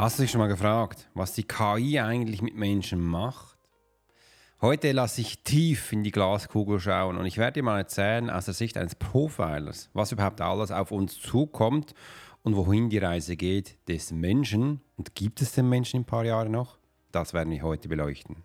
Hast 0.00 0.18
du 0.18 0.22
dich 0.22 0.30
schon 0.30 0.38
mal 0.38 0.46
gefragt, 0.46 1.10
was 1.12 1.34
die 1.34 1.42
KI 1.42 2.00
eigentlich 2.00 2.40
mit 2.40 2.54
Menschen 2.54 3.02
macht? 3.02 3.58
Heute 4.62 4.92
lasse 4.92 5.20
ich 5.20 5.44
tief 5.44 5.92
in 5.92 6.02
die 6.02 6.10
Glaskugel 6.10 6.80
schauen 6.80 7.18
und 7.18 7.26
ich 7.26 7.36
werde 7.36 7.60
dir 7.60 7.62
mal 7.62 7.80
erzählen 7.80 8.30
aus 8.30 8.46
der 8.46 8.54
Sicht 8.54 8.78
eines 8.78 8.94
Profilers, 8.94 9.90
was 9.92 10.10
überhaupt 10.10 10.40
alles 10.40 10.70
auf 10.70 10.90
uns 10.90 11.20
zukommt 11.20 11.92
und 12.42 12.56
wohin 12.56 12.88
die 12.88 12.96
Reise 12.96 13.36
geht 13.36 13.76
des 13.88 14.10
Menschen. 14.10 14.80
Und 14.96 15.14
gibt 15.14 15.42
es 15.42 15.52
den 15.52 15.68
Menschen 15.68 15.96
in 15.96 16.02
ein 16.04 16.06
paar 16.06 16.24
Jahren 16.24 16.50
noch? 16.50 16.78
Das 17.12 17.34
werden 17.34 17.52
wir 17.52 17.60
heute 17.60 17.90
beleuchten. 17.90 18.36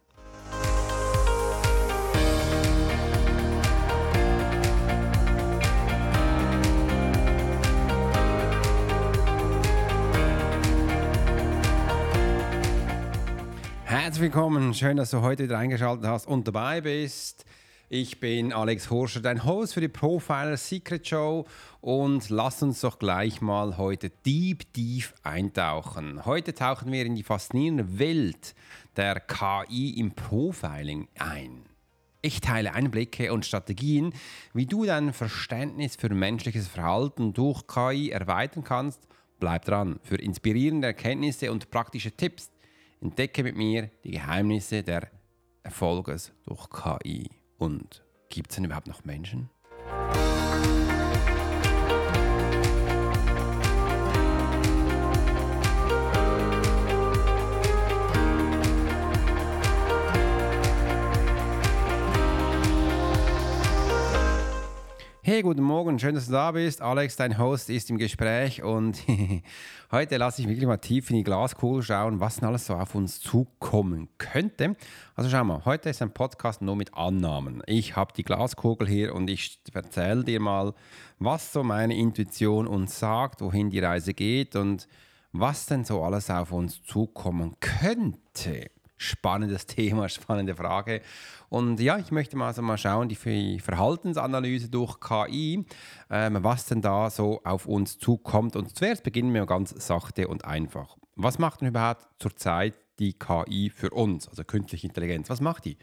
Herzlich 14.15 14.31
willkommen, 14.31 14.73
schön, 14.73 14.95
dass 14.95 15.09
du 15.09 15.19
heute 15.19 15.43
wieder 15.43 15.57
eingeschaltet 15.57 16.05
hast 16.07 16.25
und 16.25 16.47
dabei 16.47 16.79
bist. 16.79 17.43
Ich 17.89 18.21
bin 18.21 18.53
Alex 18.53 18.89
Horscher, 18.89 19.19
dein 19.19 19.43
Host 19.43 19.73
für 19.73 19.81
die 19.81 19.89
Profiler 19.89 20.55
Secret 20.55 21.05
Show 21.05 21.45
und 21.81 22.29
lass 22.29 22.63
uns 22.63 22.79
doch 22.79 22.97
gleich 22.97 23.41
mal 23.41 23.77
heute 23.77 24.11
deep, 24.25 24.71
deep 24.71 25.13
eintauchen. 25.23 26.25
Heute 26.25 26.53
tauchen 26.53 26.93
wir 26.93 27.05
in 27.05 27.15
die 27.15 27.23
faszinierende 27.23 27.99
Welt 27.99 28.55
der 28.95 29.19
KI 29.19 29.99
im 29.99 30.11
Profiling 30.11 31.09
ein. 31.19 31.65
Ich 32.21 32.39
teile 32.39 32.71
Einblicke 32.71 33.33
und 33.33 33.45
Strategien, 33.45 34.13
wie 34.53 34.65
du 34.65 34.85
dein 34.85 35.11
Verständnis 35.11 35.97
für 35.97 36.07
menschliches 36.07 36.69
Verhalten 36.69 37.33
durch 37.33 37.67
KI 37.67 38.11
erweitern 38.11 38.63
kannst. 38.63 39.09
Bleib 39.41 39.65
dran 39.65 39.99
für 40.03 40.15
inspirierende 40.15 40.87
Erkenntnisse 40.87 41.51
und 41.51 41.69
praktische 41.69 42.13
Tipps 42.13 42.54
Entdecke 43.05 43.43
mit 43.43 43.55
mir 43.55 43.91
die 44.03 44.09
Geheimnisse 44.09 44.81
der 44.81 45.11
Erfolges 45.61 46.33
durch 46.45 46.67
KI. 46.71 47.29
Und 47.59 48.03
gibt 48.29 48.49
es 48.49 48.55
denn 48.55 48.65
überhaupt 48.65 48.87
noch 48.87 49.05
Menschen? 49.05 49.51
Hey, 65.27 65.41
guten 65.41 65.63
Morgen, 65.63 65.97
schön, 65.97 66.13
dass 66.13 66.27
du 66.27 66.33
da 66.33 66.51
bist. 66.51 66.83
Alex, 66.83 67.15
dein 67.15 67.39
Host, 67.39 67.71
ist 67.71 67.89
im 67.89 67.97
Gespräch 67.97 68.61
und 68.61 68.99
heute 69.91 70.17
lasse 70.17 70.43
ich 70.43 70.47
wirklich 70.47 70.67
mal 70.67 70.77
tief 70.77 71.09
in 71.09 71.15
die 71.15 71.23
Glaskugel 71.23 71.81
schauen, 71.81 72.19
was 72.19 72.35
denn 72.35 72.47
alles 72.47 72.67
so 72.67 72.75
auf 72.75 72.93
uns 72.93 73.21
zukommen 73.21 74.07
könnte. 74.19 74.75
Also 75.15 75.31
schau 75.31 75.43
mal, 75.43 75.65
heute 75.65 75.89
ist 75.89 76.03
ein 76.03 76.13
Podcast 76.13 76.61
nur 76.61 76.75
mit 76.75 76.93
Annahmen. 76.93 77.63
Ich 77.65 77.95
habe 77.95 78.13
die 78.15 78.21
Glaskugel 78.21 78.87
hier 78.87 79.15
und 79.15 79.27
ich 79.27 79.57
erzähle 79.73 80.23
dir 80.23 80.39
mal, 80.39 80.75
was 81.17 81.51
so 81.51 81.63
meine 81.63 81.97
Intuition 81.97 82.67
uns 82.67 82.99
sagt, 82.99 83.41
wohin 83.41 83.71
die 83.71 83.79
Reise 83.79 84.13
geht 84.13 84.55
und 84.55 84.87
was 85.31 85.65
denn 85.65 85.85
so 85.85 86.03
alles 86.03 86.29
auf 86.29 86.51
uns 86.51 86.83
zukommen 86.83 87.55
könnte 87.59 88.69
spannendes 88.97 89.65
Thema, 89.67 90.09
spannende 90.09 90.55
Frage. 90.55 91.01
Und 91.49 91.79
ja, 91.79 91.97
ich 91.97 92.11
möchte 92.11 92.37
mal, 92.37 92.47
also 92.47 92.61
mal 92.61 92.77
schauen, 92.77 93.09
die 93.09 93.59
Verhaltensanalyse 93.59 94.69
durch 94.69 94.99
KI, 94.99 95.65
ähm, 96.09 96.37
was 96.41 96.65
denn 96.65 96.81
da 96.81 97.09
so 97.09 97.41
auf 97.43 97.65
uns 97.65 97.97
zukommt. 97.97 98.55
Und 98.55 98.75
zuerst 98.75 99.03
beginnen 99.03 99.33
wir 99.33 99.45
ganz 99.45 99.71
sachte 99.85 100.27
und 100.27 100.45
einfach. 100.45 100.97
Was 101.15 101.39
macht 101.39 101.61
denn 101.61 101.69
überhaupt 101.69 102.07
zurzeit 102.19 102.73
die 102.99 103.13
KI 103.13 103.69
für 103.69 103.91
uns, 103.91 104.27
also 104.27 104.43
künstliche 104.43 104.87
Intelligenz? 104.87 105.29
Was 105.29 105.41
macht 105.41 105.65
die? 105.65 105.77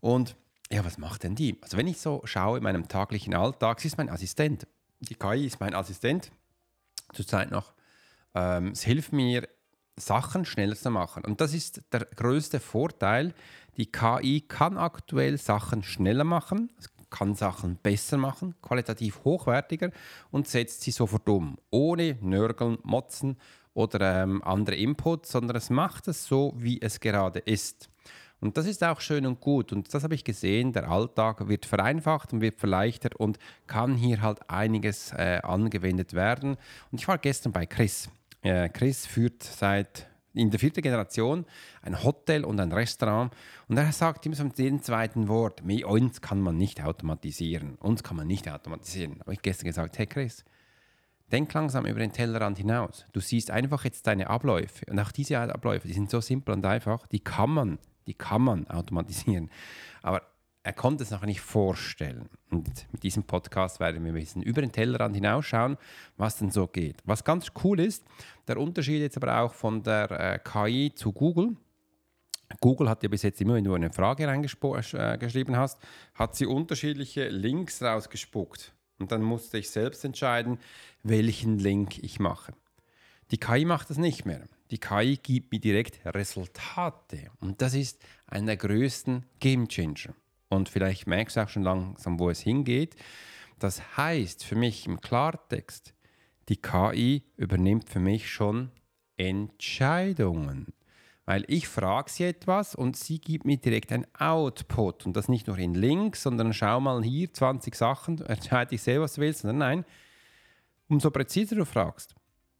Und 0.00 0.36
ja, 0.70 0.84
was 0.84 0.98
macht 0.98 1.22
denn 1.22 1.34
die? 1.34 1.58
Also 1.62 1.76
wenn 1.76 1.86
ich 1.86 2.00
so 2.00 2.22
schaue 2.24 2.58
in 2.58 2.64
meinem 2.64 2.88
täglichen 2.88 3.34
Alltag, 3.34 3.80
sie 3.80 3.88
ist 3.88 3.98
mein 3.98 4.08
Assistent. 4.08 4.66
Die 5.00 5.14
KI 5.14 5.46
ist 5.46 5.60
mein 5.60 5.74
Assistent, 5.74 6.32
zurzeit 7.12 7.50
noch. 7.50 7.74
Ähm, 8.34 8.68
es 8.68 8.82
hilft 8.82 9.12
mir 9.12 9.46
Sachen 9.96 10.44
schneller 10.44 10.76
zu 10.76 10.90
machen. 10.90 11.24
Und 11.24 11.40
das 11.40 11.54
ist 11.54 11.82
der 11.92 12.00
größte 12.00 12.60
Vorteil. 12.60 13.34
Die 13.76 13.90
KI 13.90 14.42
kann 14.42 14.76
aktuell 14.76 15.38
Sachen 15.38 15.82
schneller 15.82 16.24
machen, 16.24 16.70
kann 17.10 17.34
Sachen 17.34 17.76
besser 17.76 18.16
machen, 18.16 18.54
qualitativ 18.62 19.22
hochwertiger 19.24 19.90
und 20.30 20.48
setzt 20.48 20.82
sie 20.82 20.90
sofort 20.90 21.28
um, 21.28 21.56
ohne 21.70 22.18
Nörgeln, 22.20 22.78
Motzen 22.82 23.36
oder 23.72 24.22
ähm, 24.22 24.42
andere 24.42 24.76
Inputs, 24.76 25.30
sondern 25.30 25.56
es 25.56 25.70
macht 25.70 26.08
es 26.08 26.24
so, 26.24 26.54
wie 26.56 26.80
es 26.80 27.00
gerade 27.00 27.40
ist. 27.40 27.88
Und 28.40 28.56
das 28.58 28.66
ist 28.66 28.84
auch 28.84 29.00
schön 29.00 29.26
und 29.26 29.40
gut. 29.40 29.72
Und 29.72 29.92
das 29.94 30.04
habe 30.04 30.14
ich 30.14 30.22
gesehen. 30.22 30.72
Der 30.72 30.90
Alltag 30.90 31.48
wird 31.48 31.64
vereinfacht 31.64 32.32
und 32.32 32.42
wird 32.42 32.60
verleichtert 32.60 33.16
und 33.16 33.38
kann 33.66 33.96
hier 33.96 34.20
halt 34.20 34.50
einiges 34.50 35.12
äh, 35.12 35.40
angewendet 35.42 36.12
werden. 36.12 36.58
Und 36.92 37.00
ich 37.00 37.08
war 37.08 37.16
gestern 37.16 37.52
bei 37.52 37.64
Chris. 37.64 38.10
Äh, 38.44 38.68
Chris 38.68 39.06
führt 39.06 39.42
seit 39.42 40.06
in 40.34 40.50
der 40.50 40.60
vierten 40.60 40.82
Generation 40.82 41.46
ein 41.80 42.02
Hotel 42.02 42.44
und 42.44 42.60
ein 42.60 42.72
Restaurant 42.72 43.34
und 43.68 43.78
er 43.78 43.90
sagt 43.92 44.26
immer 44.26 44.34
so 44.34 44.44
mit 44.44 44.58
jedem 44.58 44.82
zweiten 44.82 45.28
Wort, 45.28 45.62
uns 45.62 46.20
kann 46.20 46.40
man 46.40 46.56
nicht 46.56 46.82
automatisieren, 46.82 47.76
uns 47.76 48.02
kann 48.02 48.16
man 48.16 48.26
nicht 48.26 48.48
automatisieren. 48.48 49.22
Aber 49.22 49.32
ich 49.32 49.40
gestern 49.40 49.66
gesagt, 49.66 49.96
hey 49.96 50.06
Chris, 50.06 50.44
denk 51.32 51.54
langsam 51.54 51.86
über 51.86 52.00
den 52.00 52.12
Tellerrand 52.12 52.58
hinaus. 52.58 53.06
Du 53.12 53.20
siehst 53.20 53.50
einfach 53.50 53.84
jetzt 53.84 54.06
deine 54.06 54.28
Abläufe 54.28 54.84
und 54.90 54.98
auch 54.98 55.10
diese 55.10 55.38
Abläufe, 55.38 55.88
die 55.88 55.94
sind 55.94 56.10
so 56.10 56.20
simpel 56.20 56.54
und 56.54 56.66
einfach, 56.66 57.06
die 57.06 57.20
kann 57.20 57.50
man, 57.50 57.78
die 58.06 58.14
kann 58.14 58.42
man 58.42 58.66
automatisieren. 58.68 59.50
Aber 60.02 60.20
er 60.64 60.72
konnte 60.72 61.04
es 61.04 61.10
noch 61.10 61.24
nicht 61.26 61.42
vorstellen. 61.42 62.30
Und 62.50 62.86
mit 62.90 63.02
diesem 63.02 63.22
Podcast 63.22 63.80
werden 63.80 64.02
wir 64.02 64.12
ein 64.12 64.18
bisschen 64.18 64.42
über 64.42 64.62
den 64.62 64.72
Tellerrand 64.72 65.14
hinausschauen, 65.14 65.76
was 66.16 66.38
denn 66.38 66.50
so 66.50 66.66
geht. 66.66 66.96
Was 67.04 67.22
ganz 67.22 67.52
cool 67.62 67.78
ist, 67.80 68.02
der 68.48 68.56
Unterschied 68.56 69.02
jetzt 69.02 69.18
aber 69.18 69.40
auch 69.40 69.52
von 69.52 69.82
der 69.82 70.10
äh, 70.10 70.38
KI 70.42 70.92
zu 70.94 71.12
Google. 71.12 71.54
Google 72.60 72.88
hat 72.88 73.02
ja 73.02 73.10
bis 73.10 73.22
jetzt 73.22 73.42
immer, 73.42 73.54
wenn 73.54 73.64
du 73.64 73.74
eine 73.74 73.92
Frage 73.92 74.26
reingeschrieben 74.26 75.54
äh, 75.54 75.58
hast, 75.58 75.78
hat 76.14 76.34
sie 76.34 76.46
unterschiedliche 76.46 77.28
Links 77.28 77.82
rausgespuckt. 77.82 78.72
Und 78.98 79.12
dann 79.12 79.22
musste 79.22 79.58
ich 79.58 79.68
selbst 79.68 80.02
entscheiden, 80.04 80.58
welchen 81.02 81.58
Link 81.58 81.98
ich 82.02 82.20
mache. 82.20 82.54
Die 83.30 83.38
KI 83.38 83.66
macht 83.66 83.90
das 83.90 83.98
nicht 83.98 84.24
mehr. 84.24 84.48
Die 84.70 84.78
KI 84.78 85.18
gibt 85.22 85.52
mir 85.52 85.60
direkt 85.60 86.06
Resultate. 86.06 87.30
Und 87.40 87.60
das 87.60 87.74
ist 87.74 88.00
einer 88.26 88.46
der 88.46 88.56
größten 88.56 89.26
Game 89.40 89.68
Changer. 89.68 90.14
Und 90.48 90.68
vielleicht 90.68 91.06
merkst 91.06 91.36
du 91.36 91.42
auch 91.42 91.48
schon 91.48 91.62
langsam, 91.62 92.18
wo 92.18 92.30
es 92.30 92.40
hingeht. 92.40 92.96
Das 93.58 93.96
heißt 93.96 94.44
für 94.44 94.56
mich 94.56 94.86
im 94.86 95.00
Klartext, 95.00 95.94
die 96.48 96.56
KI 96.56 97.22
übernimmt 97.36 97.88
für 97.88 98.00
mich 98.00 98.30
schon 98.30 98.70
Entscheidungen. 99.16 100.74
Weil 101.26 101.44
ich 101.48 101.68
frage 101.68 102.10
sie 102.10 102.24
etwas 102.24 102.74
und 102.74 102.96
sie 102.96 103.18
gibt 103.18 103.46
mir 103.46 103.56
direkt 103.56 103.92
ein 103.92 104.06
Output. 104.18 105.06
Und 105.06 105.16
das 105.16 105.28
nicht 105.28 105.46
nur 105.46 105.56
in 105.56 105.74
Links, 105.74 106.22
sondern 106.22 106.52
schau 106.52 106.80
mal 106.80 107.02
hier 107.02 107.32
20 107.32 107.74
Sachen, 107.74 108.20
entscheide 108.20 108.74
ich 108.74 108.82
selber, 108.82 109.04
was 109.04 109.14
du 109.14 109.22
willst. 109.22 109.40
Sondern 109.40 109.58
nein, 109.58 109.84
umso 110.88 111.10
präziser 111.10 111.56
du 111.56 111.64
fragst, 111.64 112.14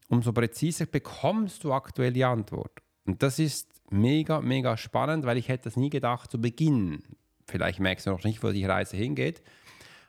umso 0.07 0.33
präziser 0.33 0.87
bekommst 0.87 1.63
du 1.63 1.73
aktuell 1.73 2.13
die 2.13 2.25
Antwort. 2.25 2.81
Und 3.05 3.21
das 3.21 3.37
ist 3.37 3.69
mega, 3.91 4.41
mega 4.41 4.77
spannend, 4.77 5.25
weil 5.25 5.37
ich 5.37 5.47
hätte 5.47 5.65
das 5.65 5.77
nie 5.77 5.91
gedacht 5.91 6.31
zu 6.31 6.41
Beginn 6.41 7.03
vielleicht 7.47 7.79
merkst 7.79 8.05
du 8.05 8.11
noch 8.11 8.23
nicht, 8.23 8.43
wo 8.43 8.51
die 8.51 8.65
Reise 8.65 8.97
hingeht. 8.97 9.41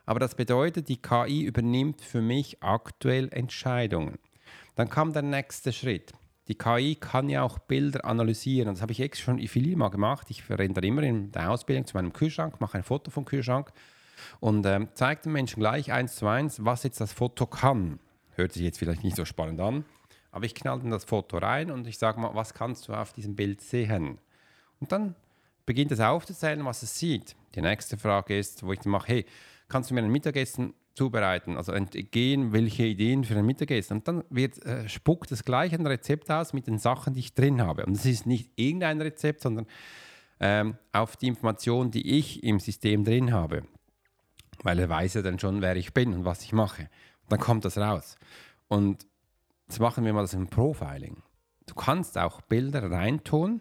Aber 0.04 0.20
das 0.20 0.34
bedeutet, 0.34 0.88
die 0.88 1.02
KI 1.02 1.42
übernimmt 1.42 2.00
für 2.00 2.22
mich 2.22 2.62
aktuell 2.62 3.28
Entscheidungen. 3.32 4.18
Dann 4.76 4.88
kam 4.88 5.12
der 5.12 5.22
nächste 5.22 5.72
Schritt. 5.72 6.12
Die 6.48 6.54
KI 6.54 6.94
kann 6.94 7.28
ja 7.28 7.42
auch 7.42 7.58
Bilder 7.58 8.04
analysieren. 8.04 8.72
Das 8.72 8.82
habe 8.82 8.92
ich 8.92 9.00
extra 9.00 9.32
schon 9.32 9.38
viel 9.48 9.76
mal 9.76 9.88
gemacht. 9.88 10.28
Ich 10.30 10.44
dann 10.46 10.84
immer 10.84 11.02
in 11.02 11.32
der 11.32 11.50
Ausbildung 11.50 11.86
zu 11.86 11.96
meinem 11.96 12.12
Kühlschrank, 12.12 12.60
mache 12.60 12.78
ein 12.78 12.84
Foto 12.84 13.10
vom 13.10 13.24
Kühlschrank 13.24 13.72
und 14.38 14.64
ähm, 14.64 14.88
zeige 14.94 15.22
den 15.22 15.32
Menschen 15.32 15.60
gleich 15.60 15.92
eins 15.92 16.14
zu 16.16 16.28
eins, 16.28 16.64
was 16.64 16.84
jetzt 16.84 17.00
das 17.00 17.12
Foto 17.12 17.46
kann. 17.46 17.98
Hört 18.36 18.52
sich 18.52 18.62
jetzt 18.62 18.78
vielleicht 18.78 19.02
nicht 19.02 19.16
so 19.16 19.24
spannend 19.24 19.60
an, 19.60 19.84
aber 20.30 20.44
ich 20.44 20.54
knall 20.54 20.78
dann 20.78 20.90
das 20.90 21.04
Foto 21.04 21.38
rein 21.38 21.70
und 21.70 21.86
ich 21.86 21.98
sage 21.98 22.20
mal, 22.20 22.34
was 22.34 22.54
kannst 22.54 22.86
du 22.86 22.92
auf 22.92 23.12
diesem 23.12 23.34
Bild 23.34 23.60
sehen? 23.60 24.18
Und 24.78 24.92
dann 24.92 25.16
beginnt 25.66 25.92
es 25.92 26.00
aufzuzählen, 26.00 26.64
was 26.64 26.82
es 26.82 26.98
sieht. 26.98 27.36
Die 27.54 27.60
nächste 27.60 27.98
Frage 27.98 28.38
ist, 28.38 28.62
wo 28.62 28.72
ich 28.72 28.78
dann 28.78 28.92
mache, 28.92 29.08
hey, 29.08 29.26
kannst 29.68 29.90
du 29.90 29.94
mir 29.94 30.02
ein 30.02 30.10
Mittagessen 30.10 30.74
zubereiten? 30.94 31.56
Also 31.56 31.72
entgehen, 31.72 32.52
welche 32.52 32.84
Ideen 32.84 33.24
für 33.24 33.36
ein 33.36 33.44
Mittagessen? 33.44 33.98
Und 33.98 34.08
dann 34.08 34.24
wird, 34.30 34.64
äh, 34.64 34.88
spuckt 34.88 35.32
es 35.32 35.44
gleich 35.44 35.74
ein 35.74 35.86
Rezept 35.86 36.30
aus 36.30 36.52
mit 36.52 36.66
den 36.66 36.78
Sachen, 36.78 37.14
die 37.14 37.20
ich 37.20 37.34
drin 37.34 37.60
habe. 37.60 37.84
Und 37.84 37.96
es 37.96 38.06
ist 38.06 38.26
nicht 38.26 38.50
irgendein 38.56 39.00
Rezept, 39.00 39.42
sondern 39.42 39.66
ähm, 40.38 40.78
auf 40.92 41.16
die 41.16 41.26
Informationen, 41.26 41.90
die 41.90 42.16
ich 42.18 42.42
im 42.44 42.60
System 42.60 43.04
drin 43.04 43.32
habe. 43.32 43.64
Weil 44.62 44.78
er 44.78 44.88
weiß 44.88 45.14
ja 45.14 45.22
dann 45.22 45.38
schon, 45.38 45.60
wer 45.60 45.76
ich 45.76 45.92
bin 45.92 46.14
und 46.14 46.24
was 46.24 46.42
ich 46.42 46.52
mache. 46.52 46.82
Und 47.22 47.32
dann 47.32 47.40
kommt 47.40 47.64
das 47.64 47.76
raus. 47.76 48.16
Und 48.68 49.06
jetzt 49.68 49.80
machen 49.80 50.04
wir 50.04 50.12
mal 50.12 50.22
das 50.22 50.34
im 50.34 50.48
Profiling. 50.48 51.22
Du 51.66 51.74
kannst 51.74 52.16
auch 52.16 52.40
Bilder 52.42 52.90
reintun 52.90 53.60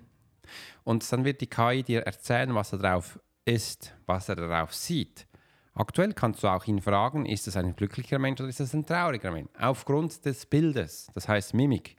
und 0.85 1.11
dann 1.11 1.25
wird 1.25 1.41
die 1.41 1.47
KI 1.47 1.83
dir 1.83 2.03
erzählen, 2.03 2.55
was 2.55 2.69
da 2.69 2.77
drauf 2.77 3.19
ist, 3.43 3.93
was 4.05 4.29
er 4.29 4.35
darauf 4.35 4.73
sieht. 4.73 5.27
Aktuell 5.73 6.13
kannst 6.13 6.41
du 6.41 6.47
auch 6.47 6.65
ihn 6.65 6.81
fragen, 6.81 7.25
ist 7.25 7.47
es 7.47 7.57
ein 7.57 7.75
glücklicher 7.75 8.17
Mensch 8.17 8.39
oder 8.39 8.49
ist 8.49 8.61
es 8.61 8.73
ein 8.73 8.85
trauriger 8.85 9.31
Mensch? 9.31 9.49
Aufgrund 9.59 10.23
des 10.23 10.45
Bildes, 10.45 11.09
das 11.13 11.27
heißt 11.27 11.53
Mimik, 11.53 11.97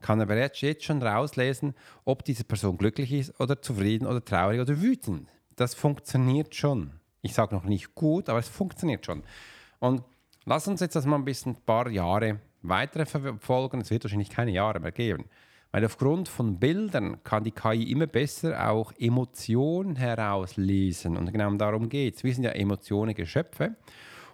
kann 0.00 0.20
er 0.20 0.26
bereits 0.26 0.62
jetzt 0.62 0.84
schon 0.84 1.02
rauslesen, 1.02 1.74
ob 2.06 2.24
diese 2.24 2.44
Person 2.44 2.78
glücklich 2.78 3.12
ist 3.12 3.38
oder 3.38 3.60
zufrieden 3.60 4.06
oder 4.06 4.24
traurig 4.24 4.60
oder 4.60 4.80
wütend. 4.80 5.28
Das 5.56 5.74
funktioniert 5.74 6.54
schon. 6.54 6.92
Ich 7.20 7.34
sage 7.34 7.54
noch 7.54 7.64
nicht 7.64 7.94
gut, 7.94 8.30
aber 8.30 8.38
es 8.38 8.48
funktioniert 8.48 9.04
schon. 9.04 9.22
Und 9.78 10.02
lass 10.46 10.66
uns 10.68 10.80
jetzt 10.80 10.96
das 10.96 11.04
mal 11.04 11.16
ein 11.16 11.26
bisschen 11.26 11.52
ein 11.52 11.62
paar 11.66 11.90
Jahre 11.90 12.40
weiter 12.62 13.04
verfolgen. 13.04 13.82
Es 13.82 13.90
wird 13.90 14.04
wahrscheinlich 14.04 14.30
keine 14.30 14.52
Jahre 14.52 14.80
mehr 14.80 14.92
geben. 14.92 15.26
Weil 15.72 15.84
aufgrund 15.84 16.28
von 16.28 16.58
Bildern 16.58 17.22
kann 17.22 17.44
die 17.44 17.52
KI 17.52 17.90
immer 17.92 18.06
besser 18.06 18.70
auch 18.70 18.92
Emotionen 18.98 19.96
herauslesen. 19.96 21.16
Und 21.16 21.32
genau 21.32 21.50
darum 21.54 21.88
geht 21.88 22.16
es. 22.16 22.24
Wir 22.24 22.34
sind 22.34 22.44
ja 22.44 22.50
Emotionen 22.50 23.14
Geschöpfe. 23.14 23.76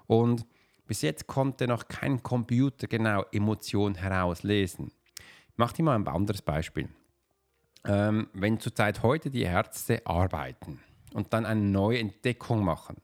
Und 0.07 0.47
bis 0.87 1.03
jetzt 1.03 1.27
konnte 1.27 1.67
noch 1.67 1.89
kein 1.89 2.23
Computer 2.23 2.87
genau 2.87 3.25
Emotionen 3.33 3.97
herauslesen. 3.97 4.93
Ich 5.51 5.59
mache 5.59 5.75
dir 5.75 5.83
mal 5.83 5.97
ein 5.97 6.07
anderes 6.07 6.43
Beispiel. 6.43 6.89
Ähm, 7.85 8.29
wenn 8.33 8.59
zurzeit 8.59 9.03
heute 9.03 9.31
die 9.31 9.43
Ärzte 9.43 10.07
arbeiten 10.07 10.81
und 11.13 11.33
dann 11.33 11.45
eine 11.45 11.61
neue 11.61 11.99
Entdeckung 11.99 12.65
machen, 12.65 12.97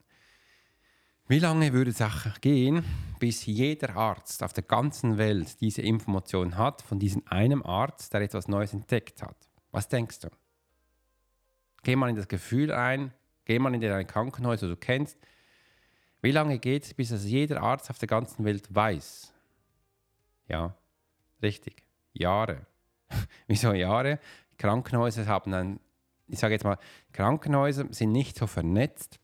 wie 1.28 1.38
lange 1.38 1.72
würde 1.72 1.92
es 1.92 2.40
gehen, 2.40 2.84
bis 3.18 3.46
jeder 3.46 3.96
Arzt 3.96 4.42
auf 4.42 4.52
der 4.52 4.64
ganzen 4.64 5.18
Welt 5.18 5.60
diese 5.60 5.80
Information 5.80 6.56
hat 6.58 6.82
von 6.82 6.98
diesem 6.98 7.22
einen 7.26 7.64
Arzt, 7.64 8.12
der 8.12 8.22
etwas 8.22 8.48
Neues 8.48 8.72
entdeckt 8.72 9.22
hat? 9.22 9.36
Was 9.70 9.88
denkst 9.88 10.20
du? 10.20 10.28
Geh 11.84 11.96
mal 11.96 12.10
in 12.10 12.16
das 12.16 12.28
Gefühl 12.28 12.72
ein, 12.72 13.12
geh 13.44 13.58
mal 13.58 13.74
in 13.74 13.80
dein 13.80 14.06
Krankenhaus, 14.06 14.60
das 14.60 14.68
du 14.68 14.76
kennst. 14.76 15.16
Wie 16.20 16.32
lange 16.32 16.58
geht 16.58 16.84
es, 16.84 16.94
bis 16.94 17.10
das 17.10 17.24
jeder 17.24 17.62
Arzt 17.62 17.90
auf 17.90 17.98
der 17.98 18.08
ganzen 18.08 18.44
Welt 18.44 18.74
weiß? 18.74 19.32
Ja, 20.48 20.76
richtig. 21.40 21.84
Jahre. 22.12 22.66
Wieso 23.46 23.72
Jahre? 23.72 24.18
Krankenhäuser 24.58 25.26
haben 25.26 25.54
ein, 25.54 25.80
ich 26.26 26.38
sage 26.38 26.54
jetzt 26.54 26.64
mal, 26.64 26.78
Krankenhäuser 27.12 27.86
sind 27.90 28.12
nicht 28.12 28.36
so 28.36 28.46
vernetzt 28.46 29.18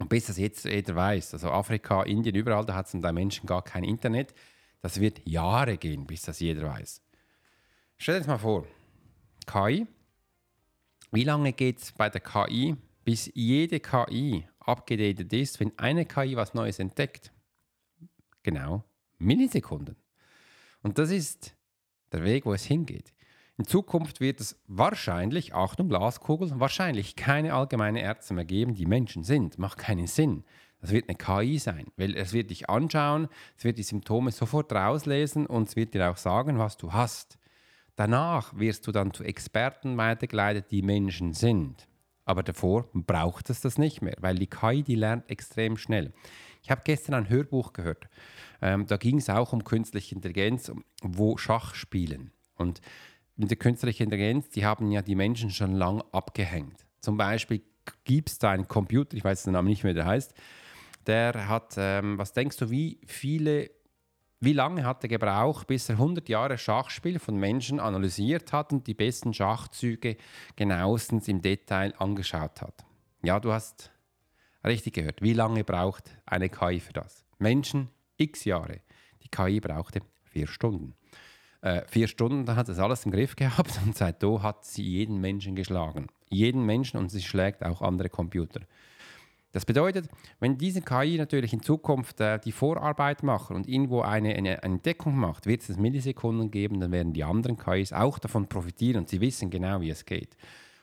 und 0.00 0.08
bis 0.08 0.26
das 0.26 0.38
jetzt 0.38 0.64
jeder 0.64 0.96
weiß, 0.96 1.34
also 1.34 1.50
Afrika, 1.50 2.02
Indien, 2.02 2.34
überall, 2.34 2.64
da 2.64 2.74
hat 2.74 2.86
es 2.86 3.00
da 3.00 3.12
Menschen 3.12 3.46
gar 3.46 3.62
kein 3.62 3.84
Internet. 3.84 4.34
Das 4.80 4.98
wird 4.98 5.20
Jahre 5.28 5.76
gehen, 5.76 6.06
bis 6.06 6.22
das 6.22 6.40
jeder 6.40 6.66
weiß. 6.68 7.02
Stell 7.98 8.14
dir 8.14 8.20
das 8.20 8.26
mal 8.26 8.38
vor, 8.38 8.66
KI, 9.46 9.86
wie 11.12 11.24
lange 11.24 11.52
geht 11.52 11.80
es 11.82 11.92
bei 11.92 12.08
der 12.08 12.22
KI, 12.22 12.76
bis 13.04 13.30
jede 13.34 13.78
KI 13.78 14.48
abgedatet 14.60 15.34
ist, 15.34 15.60
wenn 15.60 15.78
eine 15.78 16.06
KI 16.06 16.34
was 16.34 16.54
Neues 16.54 16.78
entdeckt? 16.78 17.30
Genau, 18.42 18.82
Millisekunden. 19.18 19.96
Und 20.82 20.98
das 20.98 21.10
ist 21.10 21.54
der 22.10 22.24
Weg, 22.24 22.46
wo 22.46 22.54
es 22.54 22.64
hingeht. 22.64 23.12
In 23.60 23.66
Zukunft 23.66 24.20
wird 24.20 24.40
es 24.40 24.58
wahrscheinlich, 24.68 25.54
Achtung, 25.54 25.90
Glaskugel, 25.90 26.50
wahrscheinlich 26.54 27.14
keine 27.14 27.52
allgemeine 27.52 28.00
Ärzte 28.00 28.32
mehr 28.32 28.46
geben, 28.46 28.72
die 28.74 28.86
Menschen 28.86 29.22
sind. 29.22 29.58
Macht 29.58 29.76
keinen 29.76 30.06
Sinn. 30.06 30.44
Das 30.80 30.92
wird 30.92 31.10
eine 31.10 31.18
KI 31.18 31.58
sein, 31.58 31.88
weil 31.98 32.16
es 32.16 32.32
wird 32.32 32.48
dich 32.48 32.70
anschauen, 32.70 33.28
es 33.58 33.64
wird 33.64 33.76
die 33.76 33.82
Symptome 33.82 34.30
sofort 34.30 34.72
rauslesen 34.72 35.44
und 35.44 35.68
es 35.68 35.76
wird 35.76 35.92
dir 35.92 36.10
auch 36.10 36.16
sagen, 36.16 36.58
was 36.58 36.78
du 36.78 36.94
hast. 36.94 37.38
Danach 37.96 38.58
wirst 38.58 38.86
du 38.86 38.92
dann 38.92 39.12
zu 39.12 39.24
Experten 39.24 39.98
weitergeleitet, 39.98 40.70
die 40.70 40.80
Menschen 40.80 41.34
sind. 41.34 41.86
Aber 42.24 42.42
davor 42.42 42.88
braucht 42.94 43.50
es 43.50 43.60
das 43.60 43.76
nicht 43.76 44.00
mehr, 44.00 44.16
weil 44.20 44.36
die 44.36 44.46
KI, 44.46 44.82
die 44.82 44.94
lernt 44.94 45.28
extrem 45.28 45.76
schnell. 45.76 46.14
Ich 46.62 46.70
habe 46.70 46.80
gestern 46.82 47.12
ein 47.12 47.28
Hörbuch 47.28 47.74
gehört. 47.74 48.08
Ähm, 48.62 48.86
da 48.86 48.96
ging 48.96 49.18
es 49.18 49.28
auch 49.28 49.52
um 49.52 49.64
künstliche 49.64 50.14
Intelligenz, 50.14 50.72
wo 51.02 51.36
Schach 51.36 51.74
spielen. 51.74 52.32
Und 52.54 52.80
mit 53.40 53.50
der 53.50 53.56
künstlichen 53.56 54.04
Intelligenz, 54.04 54.50
die 54.50 54.66
haben 54.66 54.90
ja 54.92 55.00
die 55.00 55.14
Menschen 55.14 55.50
schon 55.50 55.72
lang 55.72 56.02
abgehängt. 56.12 56.86
Zum 57.00 57.16
Beispiel 57.16 57.62
gibt 58.04 58.28
es 58.28 58.38
da 58.38 58.50
einen 58.50 58.68
Computer, 58.68 59.16
ich 59.16 59.24
weiß 59.24 59.44
den 59.44 59.54
Namen 59.54 59.68
nicht 59.68 59.82
mehr, 59.82 59.94
der 59.94 60.06
heißt, 60.06 60.34
der 61.06 61.48
hat, 61.48 61.74
ähm, 61.78 62.18
was 62.18 62.34
denkst 62.34 62.58
du, 62.58 62.70
wie 62.70 63.00
viele, 63.06 63.70
wie 64.40 64.52
lange 64.52 64.84
hat 64.84 65.02
er 65.02 65.08
gebraucht, 65.08 65.66
bis 65.66 65.88
er 65.88 65.94
100 65.94 66.28
Jahre 66.28 66.58
Schachspiel 66.58 67.18
von 67.18 67.36
Menschen 67.36 67.80
analysiert 67.80 68.52
hat 68.52 68.72
und 68.74 68.86
die 68.86 68.94
besten 68.94 69.32
Schachzüge 69.32 70.18
genauestens 70.56 71.26
im 71.26 71.40
Detail 71.40 71.94
angeschaut 71.98 72.60
hat? 72.60 72.84
Ja, 73.22 73.40
du 73.40 73.52
hast 73.52 73.90
richtig 74.64 74.92
gehört. 74.92 75.22
Wie 75.22 75.32
lange 75.32 75.64
braucht 75.64 76.10
eine 76.26 76.50
KI 76.50 76.80
für 76.80 76.92
das? 76.92 77.24
Menschen 77.38 77.88
x 78.18 78.44
Jahre. 78.44 78.80
Die 79.22 79.28
KI 79.28 79.60
brauchte 79.60 80.00
vier 80.24 80.46
Stunden. 80.46 80.94
Äh, 81.62 81.82
vier 81.86 82.08
Stunden, 82.08 82.56
hat 82.56 82.68
es 82.70 82.78
alles 82.78 83.04
im 83.04 83.12
Griff 83.12 83.36
gehabt 83.36 83.78
und 83.84 83.96
seitdem 83.96 84.42
hat 84.42 84.64
sie 84.64 84.82
jeden 84.82 85.20
Menschen 85.20 85.54
geschlagen. 85.54 86.06
Jeden 86.30 86.64
Menschen 86.64 86.98
und 86.98 87.10
sie 87.10 87.20
schlägt 87.20 87.64
auch 87.64 87.82
andere 87.82 88.08
Computer. 88.08 88.60
Das 89.52 89.66
bedeutet, 89.66 90.08
wenn 90.38 90.56
diese 90.56 90.80
KI 90.80 91.18
natürlich 91.18 91.52
in 91.52 91.62
Zukunft 91.62 92.20
äh, 92.20 92.38
die 92.38 92.52
Vorarbeit 92.52 93.22
macht 93.24 93.50
und 93.50 93.68
irgendwo 93.68 94.00
eine, 94.00 94.34
eine 94.36 94.62
Entdeckung 94.62 95.16
macht, 95.16 95.46
wird 95.46 95.68
es 95.68 95.76
Millisekunden 95.76 96.50
geben, 96.50 96.80
dann 96.80 96.92
werden 96.92 97.12
die 97.12 97.24
anderen 97.24 97.58
KIs 97.58 97.92
auch 97.92 98.18
davon 98.18 98.48
profitieren 98.48 99.00
und 99.00 99.08
sie 99.08 99.20
wissen 99.20 99.50
genau, 99.50 99.80
wie 99.80 99.90
es 99.90 100.04
geht. 100.04 100.36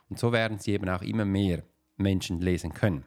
Und 0.10 0.20
so 0.20 0.32
werden 0.32 0.60
sie 0.60 0.74
eben 0.74 0.90
auch 0.90 1.02
immer 1.02 1.26
mehr 1.26 1.64
Menschen 1.96 2.42
lesen 2.42 2.74
können. 2.74 3.06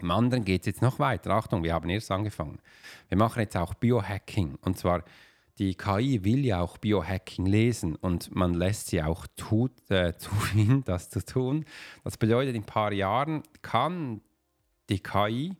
Im 0.00 0.10
anderen 0.10 0.44
geht 0.44 0.62
es 0.62 0.66
jetzt 0.66 0.82
noch 0.82 0.98
weiter. 0.98 1.30
Achtung, 1.30 1.62
wir 1.62 1.74
haben 1.74 1.88
erst 1.90 2.10
angefangen. 2.10 2.58
Wir 3.08 3.18
machen 3.18 3.40
jetzt 3.40 3.56
auch 3.56 3.74
Biohacking 3.74 4.56
und 4.62 4.78
zwar 4.78 5.04
die 5.58 5.74
KI 5.74 6.24
will 6.24 6.44
ja 6.44 6.60
auch 6.60 6.78
Biohacking 6.78 7.46
lesen 7.46 7.96
und 7.96 8.34
man 8.34 8.54
lässt 8.54 8.88
sie 8.88 9.02
auch 9.02 9.26
tut, 9.36 9.72
äh, 9.90 10.12
tun, 10.54 10.82
das 10.84 11.10
zu 11.10 11.24
tun. 11.24 11.64
Das 12.04 12.16
bedeutet, 12.16 12.54
in 12.54 12.62
ein 12.62 12.66
paar 12.66 12.92
Jahren 12.92 13.42
kann 13.62 14.20
die 14.88 15.00
KI 15.00 15.56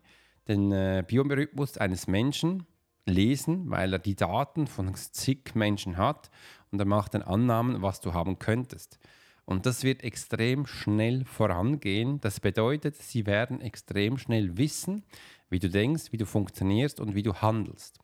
den 0.47 0.73
äh, 0.73 1.05
Biorhythmus 1.07 1.77
eines 1.77 2.07
Menschen 2.07 2.67
lesen, 3.07 3.71
weil 3.71 3.93
er 3.93 3.99
die 3.99 4.17
Daten 4.17 4.67
von 4.67 4.95
zig 4.95 5.55
Menschen 5.55 5.97
hat 5.97 6.31
und 6.71 6.79
er 6.79 6.87
macht 6.87 7.15
dann 7.15 7.23
Annahmen, 7.23 7.83
was 7.83 8.01
du 8.01 8.15
haben 8.15 8.39
könntest. 8.39 8.99
Und 9.45 9.65
das 9.65 9.83
wird 9.83 10.05
extrem 10.05 10.67
schnell 10.67 11.25
vorangehen. 11.25 12.21
Das 12.21 12.39
bedeutet, 12.39 12.97
sie 12.97 13.25
werden 13.25 13.63
extrem 13.63 14.19
schnell 14.19 14.59
wissen, 14.59 15.05
wie 15.51 15.59
du 15.59 15.69
denkst, 15.69 16.13
wie 16.13 16.17
du 16.17 16.27
funktionierst 16.27 17.01
und 17.01 17.15
wie 17.15 17.23
du 17.23 17.35
handelst. 17.35 17.99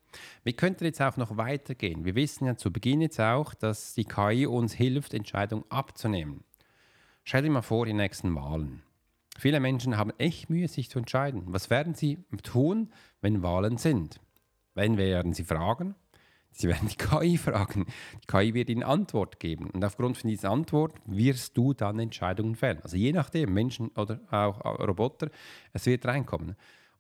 Wir 0.45 0.55
könnten 0.55 0.85
jetzt 0.85 1.03
auch 1.03 1.17
noch 1.17 1.37
weitergehen. 1.37 2.05
Wir 2.05 2.15
wissen 2.15 2.47
ja 2.47 2.57
zu 2.57 2.73
Beginn 2.73 3.01
jetzt 3.01 3.21
auch, 3.21 3.55
dass 3.55 3.95
die 3.95 4.05
KI 4.05 4.47
uns 4.47 4.73
hilft, 4.73 5.15
Entscheidungen 5.15 5.65
abzunehmen. 5.69 6.45
Stell 7.25 7.43
dir 7.43 7.51
mal 7.51 7.63
vor, 7.63 7.87
die 7.87 7.93
nächsten 7.93 8.35
Wahlen. 8.35 8.83
Viele 9.39 9.59
Menschen 9.59 9.97
haben 9.97 10.13
echt 10.19 10.49
Mühe, 10.51 10.69
sich 10.69 10.91
zu 10.91 10.99
entscheiden. 10.99 11.43
Was 11.47 11.71
werden 11.71 11.95
sie 11.95 12.19
tun, 12.43 12.93
wenn 13.21 13.43
Wahlen 13.43 13.79
sind? 13.79 14.21
Wen 14.75 14.97
werden 14.97 15.33
sie 15.33 15.45
fragen? 15.45 15.95
Sie 16.53 16.69
werden 16.69 16.89
die 16.89 16.97
KI 16.97 17.37
fragen. 17.37 17.87
Die 18.23 18.27
KI 18.29 18.55
wird 18.55 18.69
ihnen 18.69 18.85
Antwort 18.85 19.41
geben. 19.41 19.71
Und 19.71 19.85
aufgrund 19.85 20.19
von 20.19 20.31
dieser 20.31 20.51
Antwort 20.51 20.95
wirst 21.05 21.57
du 21.57 21.75
dann 21.75 21.99
Entscheidungen 21.99 22.55
fällen. 22.55 22.81
Also 22.83 22.97
je 22.97 23.13
nachdem, 23.13 23.53
Menschen 23.53 23.89
oder 23.97 24.21
auch 24.31 24.65
Roboter, 24.65 25.31
es 25.73 25.87
wird 25.87 26.07
reinkommen. 26.07 26.55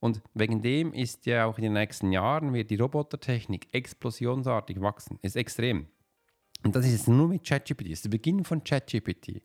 Und 0.04 0.20
wegen 0.34 0.60
dem 0.60 0.92
ist 0.92 1.24
ja 1.24 1.46
auch 1.46 1.56
in 1.56 1.64
den 1.64 1.72
nächsten 1.72 2.12
Jahren 2.12 2.52
wird 2.52 2.70
die 2.70 2.76
Robotertechnik 2.76 3.68
explosionsartig 3.72 4.82
wachsen. 4.82 5.18
Ist 5.22 5.34
extrem. 5.34 5.86
Und 6.62 6.76
das 6.76 6.84
ist 6.84 6.92
jetzt 6.92 7.08
nur 7.08 7.26
mit 7.26 7.42
ChatGPT. 7.42 7.86
Das 7.86 7.92
ist 7.92 8.04
der 8.04 8.10
Beginn 8.10 8.44
von 8.44 8.62
ChatGPT. 8.62 9.40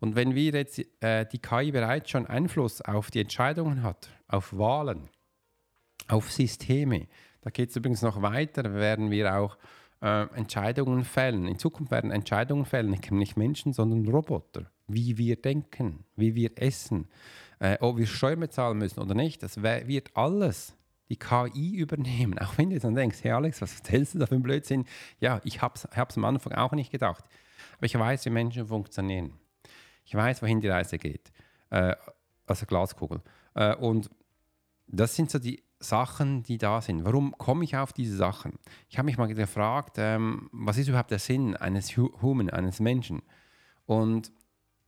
Und 0.00 0.16
wenn 0.16 0.34
wir 0.34 0.52
jetzt 0.52 0.80
äh, 1.02 1.26
die 1.26 1.40
KI 1.40 1.72
bereits 1.72 2.08
schon 2.08 2.26
Einfluss 2.26 2.80
auf 2.80 3.10
die 3.10 3.20
Entscheidungen 3.20 3.82
hat, 3.82 4.08
auf 4.28 4.56
Wahlen, 4.56 5.10
auf 6.08 6.32
Systeme, 6.32 7.06
da 7.42 7.50
geht 7.50 7.68
es 7.68 7.76
übrigens 7.76 8.00
noch 8.00 8.22
weiter, 8.22 8.72
werden 8.72 9.10
wir 9.10 9.36
auch 9.36 9.58
äh, 10.00 10.22
Entscheidungen 10.34 11.04
fällen. 11.04 11.46
In 11.46 11.58
Zukunft 11.58 11.92
werden 11.92 12.10
Entscheidungen 12.10 12.64
fällen, 12.64 12.98
nicht 13.10 13.36
Menschen, 13.36 13.74
sondern 13.74 14.08
Roboter. 14.08 14.70
Wie 14.88 15.18
wir 15.18 15.36
denken, 15.36 16.06
wie 16.16 16.34
wir 16.34 16.52
essen, 16.56 17.08
äh, 17.62 17.78
ob 17.80 17.96
wir 17.96 18.08
Steuern 18.08 18.40
bezahlen 18.40 18.76
müssen 18.76 18.98
oder 18.98 19.14
nicht, 19.14 19.40
das 19.44 19.62
wird 19.62 20.16
alles 20.16 20.74
die 21.08 21.16
KI 21.16 21.76
übernehmen. 21.76 22.36
Auch 22.40 22.58
wenn 22.58 22.70
du 22.70 22.78
dann 22.80 22.96
denkst, 22.96 23.18
hey 23.22 23.30
Alex, 23.30 23.62
was 23.62 23.76
erzählst 23.76 24.14
du 24.14 24.18
da 24.18 24.26
für 24.26 24.34
einen 24.34 24.42
Blödsinn? 24.42 24.84
Ja, 25.20 25.40
ich 25.44 25.62
habe 25.62 25.74
es 25.76 26.16
am 26.16 26.24
Anfang 26.24 26.54
auch 26.54 26.72
nicht 26.72 26.90
gedacht. 26.90 27.24
Aber 27.76 27.86
ich 27.86 27.96
weiß, 27.96 28.24
wie 28.24 28.30
Menschen 28.30 28.66
funktionieren. 28.66 29.34
Ich 30.04 30.12
weiß, 30.12 30.42
wohin 30.42 30.60
die 30.60 30.68
Reise 30.68 30.98
geht. 30.98 31.30
Äh, 31.70 31.94
also 32.46 32.66
Glaskugel. 32.66 33.22
Äh, 33.54 33.76
und 33.76 34.10
das 34.88 35.14
sind 35.14 35.30
so 35.30 35.38
die 35.38 35.62
Sachen, 35.78 36.42
die 36.42 36.58
da 36.58 36.80
sind. 36.80 37.04
Warum 37.04 37.30
komme 37.38 37.62
ich 37.62 37.76
auf 37.76 37.92
diese 37.92 38.16
Sachen? 38.16 38.58
Ich 38.88 38.98
habe 38.98 39.06
mich 39.06 39.18
mal 39.18 39.32
gefragt, 39.32 39.96
ähm, 39.98 40.48
was 40.50 40.78
ist 40.78 40.88
überhaupt 40.88 41.12
der 41.12 41.20
Sinn 41.20 41.56
eines 41.56 41.96
Human, 41.96 42.50
eines 42.50 42.80
Menschen? 42.80 43.22
Und 43.86 44.32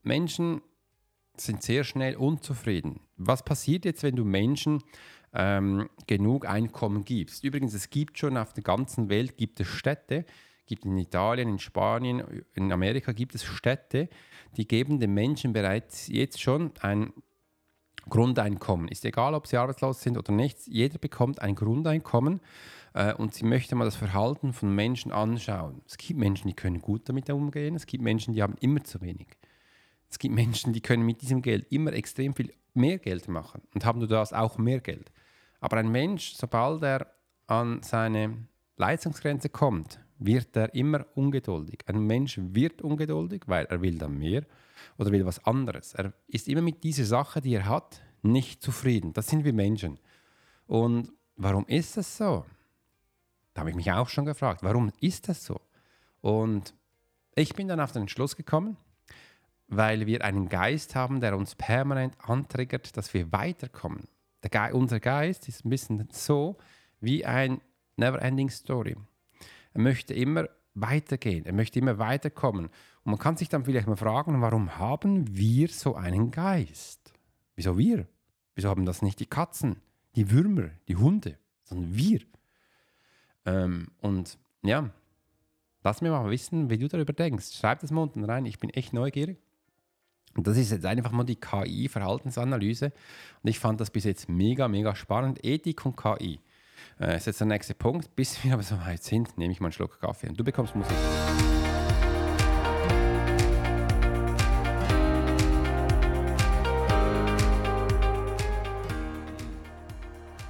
Menschen 0.02 0.60
sind 1.36 1.62
sehr 1.62 1.84
schnell 1.84 2.16
unzufrieden. 2.16 3.00
Was 3.16 3.44
passiert 3.44 3.84
jetzt, 3.84 4.02
wenn 4.02 4.16
du 4.16 4.24
Menschen 4.24 4.82
ähm, 5.32 5.88
genug 6.06 6.46
Einkommen 6.46 7.04
gibst? 7.04 7.44
Übrigens, 7.44 7.74
es 7.74 7.90
gibt 7.90 8.18
schon 8.18 8.36
auf 8.36 8.52
der 8.52 8.62
ganzen 8.62 9.08
Welt 9.08 9.36
gibt 9.36 9.60
es 9.60 9.68
Städte, 9.68 10.24
gibt 10.66 10.84
in 10.84 10.96
Italien, 10.96 11.48
in 11.48 11.58
Spanien, 11.58 12.22
in 12.54 12.72
Amerika 12.72 13.12
gibt 13.12 13.34
es 13.34 13.44
Städte, 13.44 14.08
die 14.56 14.66
geben 14.66 15.00
den 15.00 15.12
Menschen 15.12 15.52
bereits 15.52 16.08
jetzt 16.08 16.40
schon 16.40 16.72
ein 16.80 17.12
Grundeinkommen. 18.08 18.88
Ist 18.88 19.04
egal, 19.04 19.34
ob 19.34 19.46
sie 19.46 19.56
arbeitslos 19.56 20.02
sind 20.02 20.18
oder 20.18 20.32
nicht, 20.32 20.66
jeder 20.66 20.98
bekommt 20.98 21.40
ein 21.40 21.54
Grundeinkommen 21.54 22.40
äh, 22.92 23.14
und 23.14 23.34
sie 23.34 23.44
möchte 23.44 23.74
mal 23.74 23.84
das 23.84 23.96
Verhalten 23.96 24.52
von 24.52 24.74
Menschen 24.74 25.10
anschauen. 25.10 25.82
Es 25.86 25.96
gibt 25.96 26.18
Menschen, 26.18 26.48
die 26.48 26.54
können 26.54 26.80
gut 26.80 27.08
damit 27.08 27.30
umgehen, 27.30 27.74
es 27.74 27.86
gibt 27.86 28.04
Menschen, 28.04 28.34
die 28.34 28.42
haben 28.42 28.56
immer 28.60 28.84
zu 28.84 29.00
wenig. 29.00 29.28
Es 30.14 30.18
gibt 30.20 30.32
Menschen, 30.32 30.72
die 30.72 30.80
können 30.80 31.04
mit 31.04 31.22
diesem 31.22 31.42
Geld 31.42 31.66
immer 31.72 31.92
extrem 31.92 32.34
viel 32.34 32.54
mehr 32.72 32.98
Geld 32.98 33.26
machen 33.26 33.62
und 33.74 33.84
haben 33.84 33.98
du 33.98 34.06
das 34.06 34.32
auch 34.32 34.58
mehr 34.58 34.78
Geld. 34.78 35.10
Aber 35.58 35.76
ein 35.78 35.90
Mensch, 35.90 36.34
sobald 36.36 36.84
er 36.84 37.12
an 37.48 37.82
seine 37.82 38.46
Leistungsgrenze 38.76 39.48
kommt, 39.48 39.98
wird 40.20 40.56
er 40.56 40.72
immer 40.72 41.04
ungeduldig. 41.16 41.80
Ein 41.86 42.06
Mensch 42.06 42.38
wird 42.40 42.80
ungeduldig, 42.80 43.42
weil 43.46 43.64
er 43.64 43.82
will 43.82 43.98
dann 43.98 44.16
mehr 44.16 44.46
oder 44.98 45.10
will 45.10 45.26
was 45.26 45.44
anderes. 45.46 45.94
Er 45.94 46.12
ist 46.28 46.46
immer 46.46 46.62
mit 46.62 46.84
dieser 46.84 47.06
Sache, 47.06 47.40
die 47.40 47.54
er 47.54 47.68
hat, 47.68 48.00
nicht 48.22 48.62
zufrieden. 48.62 49.14
Das 49.14 49.26
sind 49.26 49.44
wir 49.44 49.52
Menschen. 49.52 49.98
Und 50.68 51.12
warum 51.34 51.66
ist 51.66 51.96
das 51.96 52.16
so? 52.16 52.46
Da 53.52 53.62
habe 53.62 53.70
ich 53.70 53.76
mich 53.76 53.90
auch 53.90 54.08
schon 54.08 54.26
gefragt, 54.26 54.62
warum 54.62 54.92
ist 55.00 55.28
das 55.28 55.44
so? 55.44 55.60
Und 56.20 56.72
ich 57.34 57.56
bin 57.56 57.66
dann 57.66 57.80
auf 57.80 57.90
den 57.90 58.06
Schluss 58.06 58.36
gekommen, 58.36 58.76
weil 59.68 60.06
wir 60.06 60.24
einen 60.24 60.48
Geist 60.48 60.94
haben, 60.94 61.20
der 61.20 61.36
uns 61.36 61.54
permanent 61.54 62.16
antriggert, 62.20 62.96
dass 62.96 63.12
wir 63.14 63.32
weiterkommen. 63.32 64.08
Ge 64.42 64.72
unser 64.72 65.00
Geist 65.00 65.48
ist 65.48 65.64
ein 65.64 65.70
bisschen 65.70 66.06
so 66.12 66.58
wie 67.00 67.24
ein 67.24 67.60
Never-Ending 67.96 68.50
Story. 68.50 68.96
Er 69.72 69.80
möchte 69.80 70.14
immer 70.14 70.48
weitergehen, 70.74 71.46
er 71.46 71.52
möchte 71.52 71.78
immer 71.78 71.98
weiterkommen. 71.98 72.66
Und 72.66 73.10
man 73.10 73.18
kann 73.18 73.36
sich 73.36 73.48
dann 73.48 73.64
vielleicht 73.64 73.86
mal 73.86 73.96
fragen, 73.96 74.40
warum 74.40 74.78
haben 74.78 75.36
wir 75.36 75.68
so 75.68 75.94
einen 75.94 76.30
Geist? 76.30 77.12
Wieso 77.56 77.78
wir? 77.78 78.06
Wieso 78.54 78.68
haben 78.68 78.84
das 78.84 79.02
nicht 79.02 79.20
die 79.20 79.26
Katzen, 79.26 79.80
die 80.14 80.30
Würmer, 80.30 80.70
die 80.88 80.96
Hunde, 80.96 81.38
sondern 81.64 81.94
wir? 81.94 82.20
Ähm, 83.46 83.88
und 84.00 84.38
ja, 84.62 84.90
lass 85.82 86.00
mir 86.00 86.10
mal 86.10 86.30
wissen, 86.30 86.70
wie 86.70 86.78
du 86.78 86.88
darüber 86.88 87.12
denkst. 87.12 87.52
Schreib 87.52 87.80
das 87.80 87.90
mal 87.90 88.02
unten 88.02 88.24
rein, 88.24 88.46
ich 88.46 88.58
bin 88.58 88.70
echt 88.70 88.92
neugierig. 88.92 89.38
Das 90.36 90.56
ist 90.56 90.72
jetzt 90.72 90.84
einfach 90.84 91.12
mal 91.12 91.24
die 91.24 91.36
KI-Verhaltensanalyse. 91.36 92.86
Und 93.42 93.50
ich 93.50 93.58
fand 93.58 93.80
das 93.80 93.90
bis 93.90 94.04
jetzt 94.04 94.28
mega, 94.28 94.66
mega 94.66 94.94
spannend. 94.96 95.44
Ethik 95.44 95.86
und 95.86 95.96
KI. 95.96 96.40
Äh, 97.00 97.16
ist 97.16 97.26
jetzt 97.26 97.40
der 97.40 97.46
nächste 97.46 97.74
Punkt. 97.74 98.14
Bis 98.16 98.42
wir 98.42 98.54
aber 98.54 98.62
so 98.62 98.78
weit 98.80 99.02
sind, 99.02 99.38
nehme 99.38 99.52
ich 99.52 99.60
mal 99.60 99.68
einen 99.68 99.72
Schluck 99.72 100.00
Kaffee 100.00 100.28
und 100.28 100.38
du 100.38 100.44
bekommst 100.44 100.74
Musik. 100.74 100.96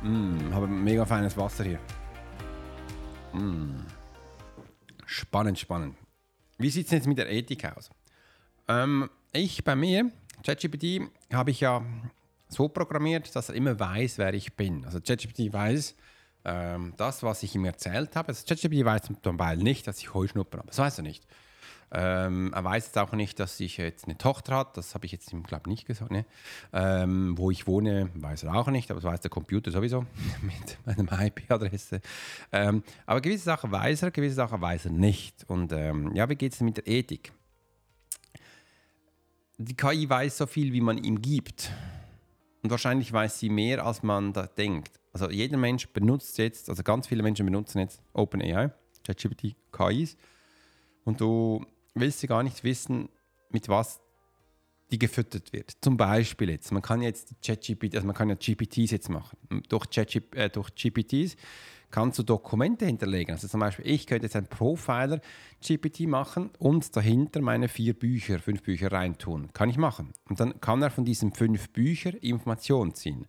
Mm, 0.03 0.53
habe 0.53 0.67
mega 0.67 1.05
feines 1.05 1.37
Wasser 1.37 1.65
hier. 1.65 1.79
Mm. 3.33 3.81
Spannend, 5.07 5.59
spannend. 5.59 5.97
Wie 6.59 6.71
sieht 6.71 6.87
es 6.87 6.93
jetzt 6.93 7.07
mit 7.07 7.19
der 7.19 7.31
Ethik 7.31 7.65
aus? 7.65 7.91
Ähm, 8.69 9.11
ich 9.35 9.65
bei 9.65 9.77
mir, 9.77 10.11
ChatGPT, 10.45 11.03
habe 11.33 11.51
ich 11.51 11.61
ja 11.61 11.83
so 12.49 12.69
programmiert, 12.69 13.35
dass 13.35 13.49
er 13.49 13.55
immer 13.55 13.79
weiß, 13.79 14.19
wer 14.19 14.33
ich 14.35 14.55
bin. 14.55 14.85
Also 14.85 15.01
ChatGPT 15.01 15.53
weiß, 15.53 15.95
ähm, 16.45 16.95
das, 16.97 17.23
was 17.23 17.43
ich 17.43 17.55
ihm 17.55 17.65
erzählt 17.65 18.17
habe, 18.17 18.29
also 18.29 18.45
ChatGPT 18.47 18.85
weiß 18.85 19.03
zum 19.23 19.37
Beispiel 19.37 19.63
nicht, 19.63 19.87
dass 19.87 19.99
ich 19.99 20.15
Heuschnupfen 20.15 20.59
habe. 20.59 20.69
Das 20.69 20.79
weiß 20.79 20.99
er 20.99 21.03
nicht. 21.03 21.27
Ähm, 21.91 22.53
er 22.53 22.65
weiß 22.65 22.87
jetzt 22.87 22.99
auch 22.99 23.13
nicht, 23.13 23.39
dass 23.39 23.61
ich 23.61 23.77
jetzt 23.77 24.07
eine 24.07 24.19
Tochter 24.19 24.55
habe, 24.55 24.71
das 24.75 24.95
habe 24.95 25.07
ich 25.07 25.13
jetzt 25.13 25.33
ihm, 25.33 25.45
glaube 25.45 25.63
ich, 25.67 25.71
nicht 25.71 25.87
gesagt. 25.87 26.11
Ne? 26.11 26.25
Ähm, 26.73 27.39
wo 27.39 27.51
ich 27.51 27.67
wohne, 27.67 28.11
weiß 28.15 28.45
er 28.45 28.55
auch 28.55 28.69
nicht, 28.69 28.91
aber 28.91 29.01
das 29.01 29.11
weiß 29.11 29.21
der 29.21 29.31
Computer 29.31 29.71
sowieso 29.71 30.05
mit 30.43 30.99
meiner 30.99 31.27
IP-Adresse. 31.27 32.01
Ähm, 32.53 32.83
aber 33.07 33.21
gewisse 33.21 33.45
Sachen 33.45 33.71
weiß 33.71 34.03
er, 34.03 34.11
gewisse 34.11 34.35
Sachen 34.35 34.61
weiß 34.61 34.87
er 34.87 34.91
nicht. 34.91 35.45
Und 35.49 35.73
ähm, 35.73 36.15
ja, 36.15 36.29
wie 36.29 36.37
geht 36.37 36.53
es 36.53 36.61
mit 36.61 36.79
der 36.79 36.87
Ethik? 36.89 37.33
Die 39.59 39.77
KI 39.77 40.09
weiß 40.09 40.39
so 40.39 40.47
viel, 40.47 40.73
wie 40.73 40.81
man 40.81 40.99
ihm 40.99 41.23
gibt. 41.23 41.71
Und 42.63 42.71
wahrscheinlich 42.71 43.13
weiß 43.13 43.39
sie 43.39 43.51
mehr, 43.51 43.85
als 43.85 44.03
man 44.03 44.33
da 44.33 44.47
denkt. 44.47 44.99
Also 45.13 45.31
jeder 45.31 45.57
Mensch 45.57 45.89
benutzt 45.89 46.39
jetzt, 46.39 46.69
also 46.69 46.83
ganz 46.83 47.07
viele 47.07 47.23
Menschen 47.23 47.47
benutzen 47.47 47.79
jetzt 47.79 48.03
OpenAI, 48.15 48.73
ChatGPT, 49.07 49.55
KIs. 49.71 50.17
Und 51.05 51.21
du 51.21 51.65
willst 51.95 52.21
sie 52.21 52.27
gar 52.27 52.43
nicht 52.43 52.65
wissen, 52.65 53.09
mit 53.51 53.69
was 53.69 54.01
die 54.91 54.99
gefüttert 54.99 55.53
wird. 55.53 55.73
Zum 55.81 55.97
Beispiel 55.97 56.51
jetzt, 56.51 56.73
man 56.73 56.83
kann 56.83 57.01
jetzt 57.01 57.35
ChatGPT, 57.45 57.95
also 57.95 58.07
man 58.07 58.17
kann 58.17 58.29
ja 58.29 58.35
GPTs 58.35 58.91
jetzt 58.91 59.09
machen. 59.09 59.39
Durch, 59.69 59.89
ChatGPT, 59.91 61.13
äh, 61.13 61.31
kannst 61.95 62.19
du 62.19 62.25
Dokumente 62.25 62.87
hinterlegen. 62.87 63.31
Also 63.31 63.47
zum 63.47 63.61
Beispiel, 63.61 63.87
ich 63.87 64.09
könnte 64.09 64.27
jetzt 64.27 64.35
ein 64.35 64.49
Profiler 64.49 65.21
GPT 65.65 66.09
machen 66.09 66.51
und 66.59 66.97
dahinter 66.97 67.41
meine 67.41 67.69
vier 67.69 67.95
Bücher, 67.95 68.41
fünf 68.41 68.65
Bücher 68.65 68.91
reintun. 68.91 69.53
Kann 69.53 69.71
ich 69.71 69.77
machen. 69.77 70.13
Und 70.29 70.41
dann 70.41 70.61
kann 70.61 70.83
er 70.83 70.91
von 70.91 71.05
diesen 71.05 71.33
fünf 71.33 71.71
Büchern 71.71 72.15
Informationen 72.15 72.95
ziehen. 72.95 73.29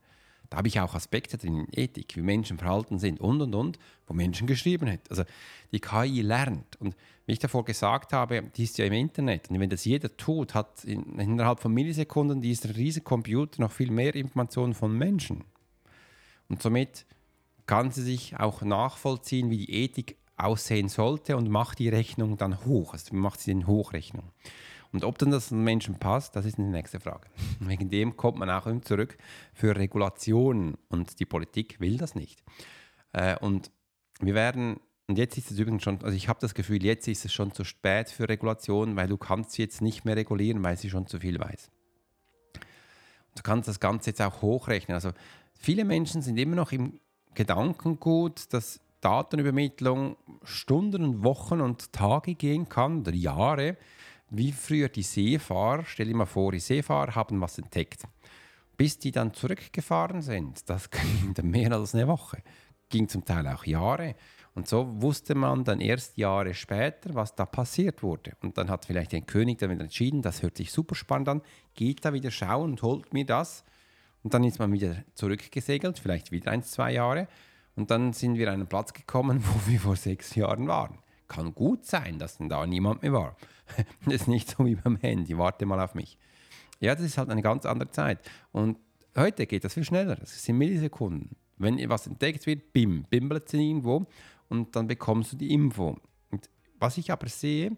Da 0.49 0.57
habe 0.57 0.67
ich 0.67 0.79
auch 0.79 0.95
Aspekte 0.95 1.37
drin 1.37 1.59
in 1.59 1.67
Ethik, 1.79 2.15
wie 2.15 2.23
Menschen 2.23 2.57
verhalten 2.57 2.97
sind 2.97 3.19
und 3.19 3.39
und 3.39 3.53
und, 3.53 3.77
wo 4.07 4.15
Menschen 4.15 4.47
geschrieben 4.47 4.91
hat. 4.91 5.11
Also 5.11 5.25
die 5.71 5.79
KI 5.79 6.23
lernt. 6.23 6.75
Und 6.81 6.95
wie 7.27 7.33
ich 7.33 7.39
davor 7.39 7.65
gesagt 7.65 8.13
habe, 8.13 8.41
die 8.55 8.63
ist 8.63 8.79
ja 8.79 8.85
im 8.85 8.93
Internet. 8.93 9.51
Und 9.51 9.59
wenn 9.59 9.69
das 9.69 9.85
jeder 9.85 10.17
tut, 10.17 10.55
hat 10.55 10.83
in, 10.85 11.19
innerhalb 11.19 11.59
von 11.59 11.71
Millisekunden 11.71 12.41
dieser 12.41 12.75
riesige 12.75 13.03
Computer 13.03 13.61
noch 13.61 13.71
viel 13.71 13.91
mehr 13.91 14.15
Informationen 14.15 14.73
von 14.73 14.91
Menschen. 14.97 15.43
Und 16.49 16.63
somit 16.63 17.05
kann 17.65 17.91
sie 17.91 18.03
sich 18.03 18.37
auch 18.39 18.61
nachvollziehen, 18.61 19.49
wie 19.49 19.57
die 19.57 19.73
Ethik 19.73 20.17
aussehen 20.37 20.89
sollte 20.89 21.37
und 21.37 21.49
macht 21.49 21.79
die 21.79 21.89
Rechnung 21.89 22.37
dann 22.37 22.65
hoch. 22.65 22.93
Also 22.93 23.15
macht 23.15 23.39
sie 23.39 23.51
den 23.51 23.67
Hochrechnung. 23.67 24.31
Und 24.91 25.03
ob 25.03 25.17
dann 25.17 25.31
das 25.31 25.49
den 25.49 25.63
Menschen 25.63 25.95
passt, 25.99 26.35
das 26.35 26.45
ist 26.45 26.57
die 26.57 26.61
nächste 26.61 26.99
Frage. 26.99 27.27
Wegen 27.59 27.89
dem 27.89 28.15
kommt 28.15 28.37
man 28.37 28.49
auch 28.49 28.67
zurück 28.81 29.17
für 29.53 29.75
Regulationen 29.75 30.77
und 30.89 31.19
die 31.19 31.25
Politik 31.25 31.79
will 31.79 31.97
das 31.97 32.15
nicht. 32.15 32.43
Äh, 33.11 33.37
und 33.39 33.71
wir 34.19 34.33
werden, 34.33 34.79
und 35.07 35.17
jetzt 35.17 35.37
ist 35.37 35.51
es 35.51 35.59
übrigens 35.59 35.83
schon, 35.83 36.01
also 36.03 36.15
ich 36.15 36.29
habe 36.29 36.39
das 36.39 36.53
Gefühl, 36.53 36.83
jetzt 36.83 37.07
ist 37.07 37.25
es 37.25 37.33
schon 37.33 37.51
zu 37.51 37.63
spät 37.63 38.09
für 38.09 38.29
Regulationen, 38.29 38.95
weil 38.95 39.07
du 39.07 39.17
kannst 39.17 39.51
sie 39.51 39.63
jetzt 39.63 39.81
nicht 39.81 40.05
mehr 40.05 40.15
regulieren, 40.15 40.63
weil 40.63 40.77
sie 40.77 40.89
schon 40.89 41.07
zu 41.07 41.19
viel 41.19 41.39
weiß. 41.39 41.71
Du 43.35 43.43
kannst 43.43 43.67
das 43.67 43.81
Ganze 43.81 44.11
jetzt 44.11 44.21
auch 44.21 44.41
hochrechnen. 44.41 44.95
Also 44.95 45.11
viele 45.59 45.83
Menschen 45.83 46.21
sind 46.21 46.37
immer 46.37 46.55
noch 46.55 46.71
im 46.71 46.99
Gedankengut, 47.35 48.51
dass 48.53 48.79
Datenübermittlung 49.01 50.17
Stunden 50.43 51.03
und 51.03 51.23
Wochen 51.23 51.61
und 51.61 51.93
Tage 51.93 52.33
gehen 52.33 52.67
kann 52.67 53.01
oder 53.01 53.13
Jahre, 53.13 53.77
wie 54.29 54.51
früher 54.51 54.89
die 54.89 55.03
Seefahrer, 55.03 55.83
stell 55.85 56.07
dir 56.07 56.15
mal 56.15 56.25
vor, 56.25 56.51
die 56.51 56.59
Seefahrer 56.59 57.13
haben 57.13 57.39
was 57.39 57.59
entdeckt. 57.59 58.03
Bis 58.77 58.97
die 58.97 59.11
dann 59.11 59.33
zurückgefahren 59.33 60.21
sind, 60.21 60.67
das 60.69 60.89
ging 60.89 61.33
dann 61.35 61.51
mehr 61.51 61.71
als 61.71 61.93
eine 61.93 62.07
Woche, 62.07 62.41
ging 62.89 63.07
zum 63.07 63.23
Teil 63.23 63.47
auch 63.47 63.65
Jahre. 63.65 64.15
Und 64.55 64.67
so 64.67 65.01
wusste 65.01 65.35
man 65.35 65.65
dann 65.65 65.81
erst 65.81 66.17
Jahre 66.17 66.53
später, 66.53 67.13
was 67.13 67.35
da 67.35 67.45
passiert 67.45 68.01
wurde. 68.01 68.31
Und 68.41 68.57
dann 68.57 68.69
hat 68.69 68.85
vielleicht 68.85 69.13
ein 69.13 69.25
König 69.25 69.59
damit 69.59 69.81
entschieden, 69.81 70.21
das 70.21 70.41
hört 70.41 70.57
sich 70.57 70.71
super 70.71 70.95
spannend 70.95 71.29
an, 71.29 71.41
geht 71.75 72.05
da 72.05 72.13
wieder 72.13 72.31
schauen 72.31 72.71
und 72.71 72.81
holt 72.81 73.13
mir 73.13 73.25
das. 73.25 73.65
Und 74.25 74.33
dann 74.33 74.43
ist 74.43 74.57
man 74.57 74.71
wieder 74.71 75.03
zurückgesegelt, 75.13 75.99
vielleicht 75.99 76.31
wieder 76.31 76.49
ein, 76.49 76.63
zwei 76.63 76.93
Jahre. 76.93 77.27
Und 77.75 77.91
dann 77.91 78.11
sind 78.11 78.39
wir 78.39 78.47
an 78.47 78.55
einen 78.55 78.67
Platz 78.67 78.91
gekommen, 78.91 79.43
wo 79.45 79.69
wir 79.69 79.79
vor 79.79 79.95
sechs 79.95 80.33
Jahren 80.33 80.67
waren. 80.67 80.97
Kann 81.27 81.53
gut 81.53 81.85
sein, 81.85 82.17
dass 82.17 82.39
dann 82.39 82.49
da 82.49 82.65
niemand 82.65 83.03
mehr 83.03 83.13
war. 83.13 83.37
das 84.05 84.13
ist 84.15 84.27
nicht 84.27 84.49
so 84.49 84.65
wie 84.65 84.73
beim 84.73 84.95
Handy, 84.95 85.37
warte 85.37 85.67
mal 85.67 85.79
auf 85.79 85.93
mich. 85.93 86.17
Ja, 86.79 86.95
das 86.95 87.05
ist 87.05 87.19
halt 87.19 87.29
eine 87.29 87.43
ganz 87.43 87.67
andere 87.67 87.91
Zeit. 87.91 88.17
Und 88.51 88.79
heute 89.15 89.45
geht 89.45 89.63
das 89.63 89.75
viel 89.75 89.83
schneller. 89.83 90.15
Das 90.15 90.43
sind 90.43 90.57
Millisekunden. 90.57 91.35
Wenn 91.57 91.77
etwas 91.77 92.07
entdeckt 92.07 92.47
wird, 92.47 92.73
bim, 92.73 93.03
bimbelt 93.03 93.45
es 93.45 93.53
irgendwo 93.53 94.07
und 94.49 94.75
dann 94.75 94.87
bekommst 94.87 95.33
du 95.33 95.37
die 95.37 95.53
Info. 95.53 95.99
Und 96.31 96.49
was 96.79 96.97
ich 96.97 97.11
aber 97.11 97.29
sehe, 97.29 97.77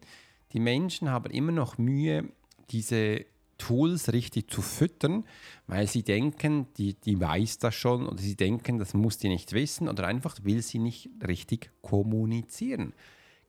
die 0.53 0.61
Menschen 0.61 1.11
haben 1.11 1.29
immer 1.29 1.51
noch 1.51 1.77
Mühe, 1.77 2.31
diese 2.69 3.25
Tools 3.57 4.13
richtig 4.13 4.49
zu 4.49 4.61
füttern, 4.61 5.25
weil 5.67 5.87
sie 5.87 6.03
denken, 6.03 6.67
die, 6.77 6.93
die 6.93 7.19
weiß 7.19 7.59
das 7.59 7.75
schon 7.75 8.07
oder 8.07 8.19
sie 8.19 8.35
denken, 8.35 8.79
das 8.79 8.93
muss 8.93 9.17
die 9.17 9.29
nicht 9.29 9.53
wissen 9.53 9.89
oder 9.89 10.07
einfach 10.07 10.37
will 10.43 10.61
sie 10.61 10.79
nicht 10.79 11.09
richtig 11.27 11.71
kommunizieren. 11.81 12.93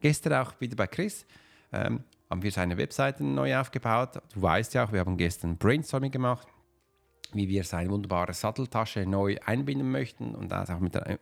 Gestern 0.00 0.35
auch 0.35 0.61
wieder 0.61 0.77
bei 0.77 0.87
Chris 0.87 1.27
ähm, 1.73 2.05
haben 2.31 2.43
wir 2.43 2.53
seine 2.53 2.77
Webseite 2.79 3.25
neu 3.25 3.57
aufgebaut. 3.57 4.21
Du 4.33 4.43
weißt 4.43 4.75
ja 4.75 4.85
auch, 4.85 4.93
wir 4.93 5.00
haben 5.00 5.17
gestern 5.17 5.57
Brainstorming 5.57 6.11
gemacht, 6.11 6.49
wie 7.33 7.49
wir 7.49 7.65
seine 7.65 7.91
wunderbare 7.91 8.33
Satteltasche 8.33 9.07
neu 9.07 9.37
einbinden 9.45 9.91
möchten 9.91 10.35
und 10.35 10.50
das 10.50 10.71
auch 10.71 10.81
mit 10.81 10.95
äh, 10.97 11.19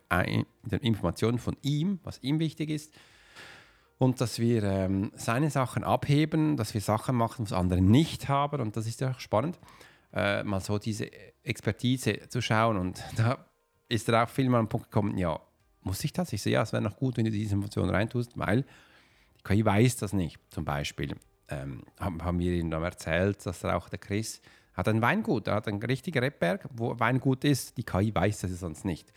mit 0.63 0.71
der 0.71 0.83
Information 0.83 1.39
von 1.39 1.57
ihm, 1.61 1.99
was 2.03 2.19
ihm 2.21 2.39
wichtig 2.39 2.69
ist 2.69 2.93
und 3.97 4.21
dass 4.21 4.39
wir 4.39 4.63
ähm, 4.63 5.11
seine 5.15 5.49
Sachen 5.49 5.83
abheben, 5.83 6.57
dass 6.57 6.73
wir 6.73 6.81
Sachen 6.81 7.15
machen, 7.15 7.45
was 7.45 7.53
andere 7.53 7.81
nicht 7.81 8.29
haben. 8.29 8.61
Und 8.61 8.77
das 8.77 8.85
ist 8.87 9.01
ja 9.01 9.11
auch 9.11 9.19
spannend, 9.19 9.59
äh, 10.13 10.43
mal 10.43 10.59
so 10.59 10.77
diese 10.77 11.09
Expertise 11.43 12.19
zu 12.29 12.41
schauen. 12.41 12.77
Und 12.77 13.03
da 13.15 13.45
ist 13.89 14.07
er 14.09 14.23
auch 14.23 14.29
viel 14.29 14.49
mal 14.49 14.59
am 14.59 14.69
Punkt 14.69 14.91
gekommen, 14.91 15.17
ja, 15.17 15.39
muss 15.81 16.03
ich 16.03 16.13
das? 16.13 16.33
Ich 16.33 16.41
sehe, 16.41 16.53
ja, 16.53 16.61
es 16.61 16.73
wäre 16.73 16.83
noch 16.83 16.97
gut, 16.97 17.17
wenn 17.17 17.25
du 17.25 17.31
diese 17.31 17.55
Informationen 17.55 17.89
reintust, 17.89 18.37
weil 18.37 18.65
die 19.39 19.43
KI 19.43 19.65
weiß 19.65 19.97
das 19.97 20.13
nicht. 20.13 20.37
Zum 20.49 20.65
Beispiel 20.65 21.15
ähm, 21.49 21.83
haben, 21.99 22.23
haben 22.23 22.39
wir 22.39 22.53
ihm 22.53 22.69
dann 22.69 22.83
erzählt, 22.83 23.45
dass 23.45 23.63
er 23.63 23.77
auch 23.77 23.89
der 23.89 23.99
Chris 23.99 24.41
hat 24.73 24.87
ein 24.87 25.01
Weingut, 25.01 25.47
er 25.47 25.55
hat 25.55 25.67
ein 25.67 25.81
richtiger 25.81 26.21
Rebberg, 26.21 26.67
wo 26.71 26.99
Weingut 26.99 27.43
ist. 27.43 27.77
Die 27.77 27.83
KI 27.83 28.13
weiß 28.13 28.41
das 28.41 28.51
sonst 28.59 28.85
nicht. 28.85 29.11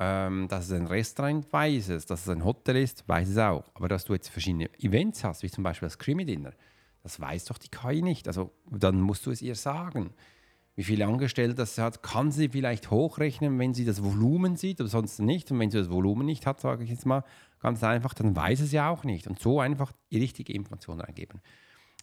Ähm, 0.00 0.46
dass 0.48 0.66
es 0.66 0.72
ein 0.72 0.86
Restaurant 0.86 1.52
weiß 1.52 1.88
es, 1.88 2.06
dass 2.06 2.22
es 2.22 2.28
ein 2.28 2.44
Hotel 2.44 2.76
ist, 2.76 3.08
weiß 3.08 3.28
es 3.30 3.38
auch. 3.38 3.64
Aber 3.74 3.88
dass 3.88 4.04
du 4.04 4.12
jetzt 4.14 4.28
verschiedene 4.28 4.70
Events 4.78 5.24
hast, 5.24 5.42
wie 5.42 5.50
zum 5.50 5.64
Beispiel 5.64 5.86
das 5.86 5.98
Creamy 5.98 6.24
Dinner, 6.24 6.52
das 7.02 7.18
weiß 7.20 7.46
doch 7.46 7.58
die 7.58 7.68
KI 7.68 8.02
nicht. 8.02 8.28
Also 8.28 8.52
dann 8.70 9.00
musst 9.00 9.26
du 9.26 9.30
es 9.30 9.42
ihr 9.42 9.54
sagen. 9.54 10.10
Wie 10.76 10.84
viele 10.84 11.06
Angestellte 11.06 11.56
das 11.56 11.76
hat, 11.78 12.04
kann 12.04 12.30
sie 12.30 12.50
vielleicht 12.50 12.92
hochrechnen, 12.92 13.58
wenn 13.58 13.74
sie 13.74 13.84
das 13.84 14.04
Volumen 14.04 14.54
sieht 14.54 14.80
oder 14.80 14.88
sonst 14.88 15.18
nicht. 15.18 15.50
Und 15.50 15.58
wenn 15.58 15.72
sie 15.72 15.78
das 15.78 15.90
Volumen 15.90 16.24
nicht 16.24 16.46
hat, 16.46 16.60
sage 16.60 16.84
ich 16.84 16.90
jetzt 16.90 17.04
mal 17.04 17.24
ganz 17.58 17.82
einfach, 17.82 18.14
dann 18.14 18.36
weiß 18.36 18.60
es 18.60 18.70
ja 18.70 18.88
auch 18.88 19.02
nicht. 19.02 19.26
Und 19.26 19.40
so 19.40 19.58
einfach 19.58 19.90
die 20.12 20.18
richtige 20.18 20.52
Information 20.52 21.00
reingeben. 21.00 21.40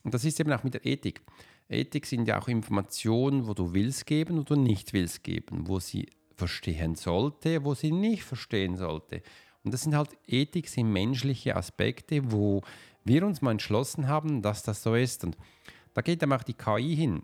Und 0.03 0.13
das 0.13 0.25
ist 0.25 0.39
eben 0.41 0.51
auch 0.51 0.65
mit 0.65 0.73
der 0.73 0.85
Ethik. 0.85 1.21
Ethik 1.69 2.05
sind 2.05 2.27
ja 2.27 2.37
auch 2.37 2.49
Informationen, 2.49 3.47
wo 3.47 3.53
du 3.53 3.73
willst 3.73 4.05
geben 4.05 4.39
oder 4.39 4.57
nicht 4.57 4.91
willst 4.91 5.23
geben, 5.23 5.67
wo 5.67 5.79
sie 5.79 6.09
verstehen 6.35 6.95
sollte, 6.95 7.63
wo 7.63 7.73
sie 7.73 7.91
nicht 7.91 8.23
verstehen 8.23 8.75
sollte. 8.75 9.21
Und 9.63 9.73
das 9.73 9.81
sind 9.81 9.95
halt 9.95 10.09
Ethik, 10.27 10.69
sind 10.69 10.91
menschliche 10.91 11.55
Aspekte, 11.55 12.31
wo 12.31 12.61
wir 13.03 13.25
uns 13.25 13.41
mal 13.41 13.51
entschlossen 13.51 14.07
haben, 14.07 14.41
dass 14.41 14.63
das 14.63 14.83
so 14.83 14.95
ist. 14.95 15.23
Und 15.23 15.37
da 15.93 16.01
geht 16.01 16.21
dann 16.21 16.33
auch 16.33 16.43
die 16.43 16.53
KI 16.53 16.95
hin. 16.95 17.23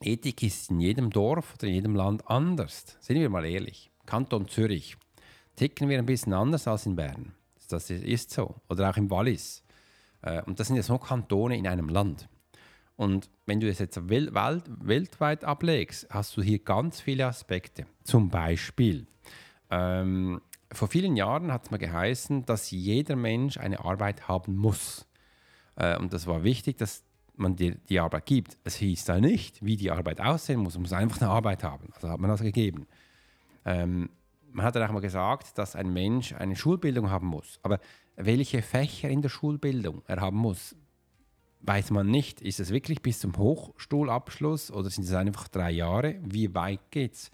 Ethik 0.00 0.42
ist 0.42 0.70
in 0.70 0.80
jedem 0.80 1.10
Dorf 1.10 1.54
oder 1.54 1.68
in 1.68 1.74
jedem 1.74 1.94
Land 1.94 2.28
anders. 2.28 2.96
Sind 3.00 3.20
wir 3.20 3.30
mal 3.30 3.44
ehrlich. 3.44 3.90
Kanton 4.06 4.48
Zürich 4.48 4.96
ticken 5.56 5.88
wir 5.88 5.98
ein 5.98 6.06
bisschen 6.06 6.32
anders 6.32 6.66
als 6.66 6.86
in 6.86 6.96
Bern. 6.96 7.32
Das 7.68 7.90
ist 7.90 8.30
so. 8.30 8.56
Oder 8.68 8.90
auch 8.90 8.96
im 8.96 9.10
Wallis. 9.10 9.64
Äh, 10.22 10.42
und 10.42 10.60
das 10.60 10.66
sind 10.68 10.76
ja 10.76 10.82
so 10.82 10.98
Kantone 10.98 11.56
in 11.56 11.66
einem 11.66 11.88
Land. 11.88 12.28
Und 12.96 13.30
wenn 13.46 13.60
du 13.60 13.68
es 13.68 13.78
jetzt 13.78 14.08
wel 14.08 14.32
weltweit 14.34 15.44
ablegst, 15.44 16.06
hast 16.10 16.36
du 16.36 16.42
hier 16.42 16.60
ganz 16.60 17.00
viele 17.00 17.26
Aspekte. 17.26 17.86
Zum 18.04 18.28
Beispiel, 18.28 19.06
ähm, 19.70 20.40
vor 20.72 20.88
vielen 20.88 21.16
Jahren 21.16 21.52
hat 21.52 21.64
es 21.64 21.70
mal 21.70 21.78
geheißen, 21.78 22.44
dass 22.46 22.70
jeder 22.70 23.16
Mensch 23.16 23.58
eine 23.58 23.84
Arbeit 23.84 24.28
haben 24.28 24.56
muss. 24.56 25.06
Äh, 25.76 25.98
und 25.98 26.12
das 26.12 26.26
war 26.26 26.44
wichtig, 26.44 26.78
dass 26.78 27.04
man 27.36 27.56
dir 27.56 27.76
die 27.88 27.98
Arbeit 27.98 28.26
gibt. 28.26 28.58
Es 28.64 28.76
hieß 28.76 29.04
da 29.04 29.20
nicht, 29.20 29.64
wie 29.64 29.76
die 29.76 29.90
Arbeit 29.90 30.20
aussehen 30.20 30.60
muss. 30.60 30.74
Man 30.74 30.82
muss 30.82 30.92
einfach 30.92 31.20
eine 31.20 31.30
Arbeit 31.30 31.64
haben. 31.64 31.88
Also 31.94 32.08
hat 32.08 32.20
man 32.20 32.30
das 32.30 32.40
gegeben. 32.40 32.86
Ähm, 33.64 34.10
man 34.52 34.66
hat 34.66 34.76
dann 34.76 34.88
auch 34.88 34.92
mal 34.92 35.00
gesagt, 35.00 35.58
dass 35.58 35.74
ein 35.74 35.92
Mensch 35.92 36.32
eine 36.32 36.54
Schulbildung 36.54 37.10
haben 37.10 37.26
muss. 37.26 37.58
Aber 37.62 37.80
welche 38.16 38.62
Fächer 38.62 39.08
in 39.08 39.20
der 39.20 39.28
Schulbildung 39.28 40.02
er 40.06 40.20
haben 40.20 40.36
muss, 40.36 40.76
weiß 41.66 41.90
man 41.90 42.06
nicht, 42.06 42.40
ist 42.42 42.60
es 42.60 42.70
wirklich 42.70 43.02
bis 43.02 43.20
zum 43.20 43.36
Hochschulabschluss 43.36 44.70
oder 44.70 44.90
sind 44.90 45.04
es 45.04 45.12
einfach 45.14 45.48
drei 45.48 45.70
Jahre? 45.70 46.16
Wie 46.22 46.54
weit 46.54 46.90
geht's? 46.90 47.30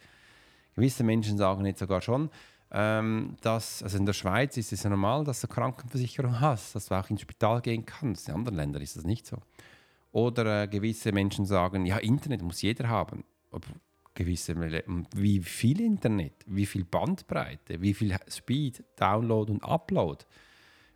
Gewisse 0.75 1.03
Menschen 1.05 1.37
sagen 1.37 1.66
jetzt 1.66 1.81
sogar 1.81 2.01
schon, 2.01 2.31
ähm, 2.71 3.37
dass, 3.40 3.83
also 3.83 3.99
in 3.99 4.07
der 4.07 4.12
Schweiz 4.12 4.57
ist 4.57 4.73
es 4.73 4.85
ja 4.85 4.90
normal, 4.90 5.25
dass 5.25 5.40
du 5.40 5.49
Krankenversicherung 5.49 6.40
hast, 6.40 6.75
dass 6.75 6.87
du 6.87 6.95
auch 6.95 7.11
ins 7.11 7.23
Spital 7.23 7.61
gehen 7.61 7.85
kannst. 7.85 8.29
In 8.29 8.35
anderen 8.35 8.57
Ländern 8.57 8.83
ist 8.83 8.97
das 8.97 9.05
nicht 9.05 9.27
so. 9.27 9.38
Oder 10.12 10.62
äh, 10.62 10.69
gewisse 10.69 11.12
Menschen 11.12 11.45
sagen, 11.45 11.85
ja, 11.87 11.99
Internet 11.99 12.43
muss 12.43 12.62
jeder 12.62 12.88
haben. 12.88 13.25
Ob 13.51 13.66
gewisse, 14.14 14.55
wie 15.14 15.40
viel 15.40 15.81
Internet, 15.81 16.35
wie 16.47 16.66
viel 16.66 16.85
Bandbreite, 16.85 17.81
wie 17.81 17.95
viel 17.95 18.16
Speed, 18.29 18.85
Download 18.97 19.51
und 19.51 19.64
Upload. 19.64 20.25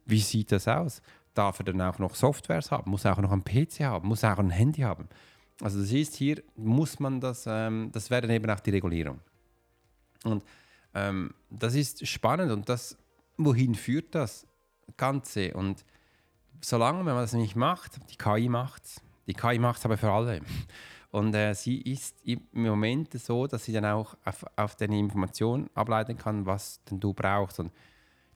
Wie 0.04 0.20
sieht 0.20 0.52
das 0.52 0.68
aus? 0.68 1.00
Darf 1.34 1.58
er 1.58 1.64
dann 1.64 1.80
auch 1.80 1.98
noch 1.98 2.14
Softwares 2.14 2.70
haben, 2.70 2.90
muss 2.90 3.06
auch 3.06 3.18
noch 3.18 3.32
einen 3.32 3.44
PC 3.44 3.80
haben, 3.80 4.08
muss 4.08 4.24
auch 4.24 4.38
ein 4.38 4.50
Handy 4.50 4.82
haben. 4.82 5.08
Also 5.60 5.80
das 5.80 5.92
ist 5.92 6.16
hier, 6.16 6.42
muss 6.56 6.98
man 6.98 7.20
das, 7.20 7.44
ähm, 7.46 7.90
das 7.92 8.10
wäre 8.10 8.22
dann 8.22 8.30
eben 8.30 8.50
auch 8.50 8.60
die 8.60 8.70
Regulierung. 8.70 9.20
Und 10.24 10.44
ähm, 10.94 11.34
das 11.50 11.74
ist 11.74 12.06
spannend 12.06 12.50
und 12.50 12.68
das, 12.68 12.96
wohin 13.36 13.74
führt 13.74 14.14
das 14.14 14.46
Ganze? 14.96 15.54
Und 15.54 15.84
solange 16.60 17.04
man 17.04 17.16
das 17.16 17.32
nicht 17.32 17.56
macht, 17.56 18.00
die 18.10 18.16
KI 18.16 18.48
macht 18.48 19.02
die 19.26 19.34
KI 19.34 19.58
macht 19.58 19.78
es 19.78 19.84
aber 19.84 19.96
für 19.96 20.10
alle. 20.10 20.40
Und 21.10 21.34
äh, 21.34 21.54
sie 21.54 21.80
ist 21.80 22.16
im 22.24 22.42
Moment 22.52 23.12
so, 23.12 23.46
dass 23.46 23.64
sie 23.64 23.72
dann 23.72 23.84
auch 23.84 24.16
auf, 24.24 24.44
auf 24.56 24.74
deine 24.74 24.98
Information 24.98 25.70
ableiten 25.74 26.16
kann, 26.16 26.44
was 26.44 26.82
denn 26.84 26.98
du 26.98 27.12
brauchst. 27.12 27.60
Und 27.60 27.72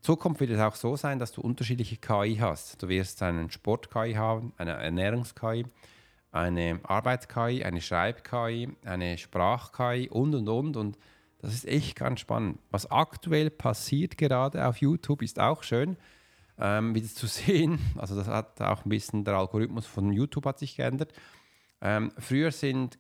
Zukunft 0.09 0.40
wird 0.40 0.53
es 0.53 0.59
auch 0.59 0.75
so 0.75 0.97
sein, 0.97 1.18
dass 1.18 1.33
du 1.33 1.42
unterschiedliche 1.42 1.99
KI 1.99 2.38
hast. 2.40 2.83
Du 2.83 2.88
wirst 2.88 3.23
einen 3.23 3.51
Sport-KI 3.51 4.14
haben, 4.14 4.55
eine 4.57 4.71
Ernährungs-KI, 4.71 5.66
eine 6.33 6.81
Arbeits-KI, 6.83 7.62
eine 7.62 7.83
Schreib-KI, 7.83 8.71
eine 8.87 9.18
Sprach-KI 9.18 10.09
und 10.09 10.35
und 10.35 10.49
und. 10.49 10.77
Und 10.79 10.99
das 11.40 11.53
ist 11.53 11.68
echt 11.68 11.94
ganz 11.94 12.21
spannend. 12.21 12.59
Was 12.71 12.90
aktuell 12.90 13.51
passiert 13.51 14.16
gerade 14.16 14.66
auf 14.66 14.79
YouTube 14.79 15.21
ist 15.21 15.38
auch 15.38 15.62
schön, 15.62 15.99
ähm, 16.59 16.94
wieder 16.94 17.09
zu 17.09 17.27
sehen. 17.27 17.79
Also 17.99 18.16
das 18.16 18.29
hat 18.29 18.62
auch 18.62 18.87
ein 18.87 18.88
bisschen 18.88 19.25
der 19.25 19.35
Algorithmus 19.35 19.85
von 19.85 20.11
YouTube 20.11 20.47
hat 20.47 20.59
sich 20.59 20.75
geändert. 20.75 21.12
Ähm, 21.83 22.12
früher 22.16 22.51
sind 22.51 22.99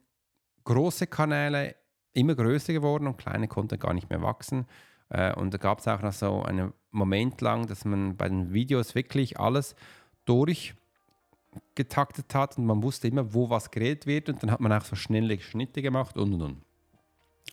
große 0.64 1.06
Kanäle 1.06 1.74
immer 2.12 2.34
größer 2.34 2.74
geworden 2.74 3.06
und 3.06 3.16
kleine 3.16 3.48
konnten 3.48 3.78
gar 3.78 3.94
nicht 3.94 4.10
mehr 4.10 4.20
wachsen. 4.20 4.66
Äh, 5.08 5.32
und 5.32 5.54
da 5.54 5.56
gab 5.56 5.78
es 5.78 5.88
auch 5.88 6.02
noch 6.02 6.12
so 6.12 6.42
einen 6.42 6.74
Moment 6.90 7.40
lang, 7.40 7.66
dass 7.66 7.84
man 7.84 8.16
bei 8.16 8.28
den 8.28 8.52
Videos 8.52 8.94
wirklich 8.94 9.38
alles 9.38 9.76
durchgetaktet 10.24 12.34
hat 12.34 12.58
und 12.58 12.66
man 12.66 12.82
wusste 12.82 13.08
immer, 13.08 13.34
wo 13.34 13.50
was 13.50 13.70
geredet 13.70 14.06
wird 14.06 14.28
und 14.28 14.42
dann 14.42 14.50
hat 14.50 14.60
man 14.60 14.72
auch 14.72 14.84
so 14.84 14.96
schnelle 14.96 15.38
Schnitte 15.40 15.82
gemacht 15.82 16.16
und 16.16 16.34
und 16.34 16.42
und. 16.42 16.62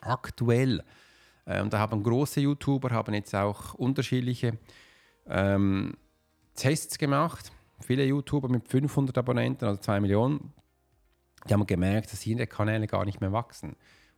Aktuell, 0.01 0.83
äh, 1.45 1.61
und 1.61 1.73
da 1.73 1.79
haben 1.79 2.03
große 2.03 2.41
YouTuber 2.41 2.91
haben 2.91 3.13
jetzt 3.13 3.35
auch 3.35 3.73
unterschiedliche 3.75 4.57
ähm, 5.27 5.95
Tests 6.55 6.97
gemacht. 6.97 7.51
Viele 7.81 8.05
YouTuber 8.05 8.49
mit 8.49 8.67
500 8.67 9.17
Abonnenten, 9.17 9.65
also 9.65 9.81
2 9.81 9.99
Millionen, 9.99 10.53
die 11.47 11.53
haben 11.53 11.65
gemerkt, 11.65 12.11
dass 12.11 12.25
ihre 12.25 12.47
Kanäle 12.47 12.87
gar 12.87 13.05
nicht 13.05 13.21
mehr 13.21 13.31
wachsen. 13.31 13.75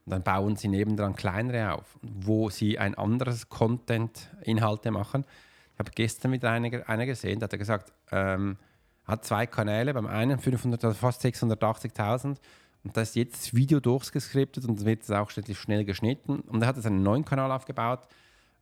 Und 0.07 0.11
dann 0.11 0.23
bauen 0.23 0.55
sie 0.55 0.69
nebendran 0.69 1.17
kleinere 1.17 1.73
auf, 1.73 1.99
wo 2.01 2.49
sie 2.49 2.79
ein 2.79 2.95
anderes 2.95 3.49
Content-Inhalte 3.49 4.89
machen. 4.89 5.25
Ich 5.73 5.79
habe 5.79 5.91
gestern 5.93 6.31
mit 6.31 6.45
einer, 6.45 6.87
einer 6.87 7.05
gesehen, 7.05 7.39
der 7.39 7.49
hat 7.49 7.59
gesagt, 7.59 7.91
ähm, 8.13 8.55
hat 9.03 9.25
zwei 9.25 9.45
Kanäle, 9.47 9.93
beim 9.93 10.07
einen 10.07 10.39
500, 10.39 10.85
also 10.85 10.97
fast 10.97 11.25
680.000 11.25 12.37
und 12.85 12.95
da 12.95 13.01
ist 13.01 13.17
jetzt 13.17 13.47
das 13.47 13.53
Video 13.53 13.81
durchgeskriptet 13.81 14.63
und 14.63 14.85
wird 14.85 15.03
es 15.03 15.11
auch 15.11 15.29
schnell 15.29 15.83
geschnitten. 15.83 16.39
Und 16.39 16.61
er 16.61 16.69
hat 16.69 16.77
jetzt 16.77 16.85
einen 16.85 17.03
neuen 17.03 17.25
Kanal 17.25 17.51
aufgebaut, 17.51 18.07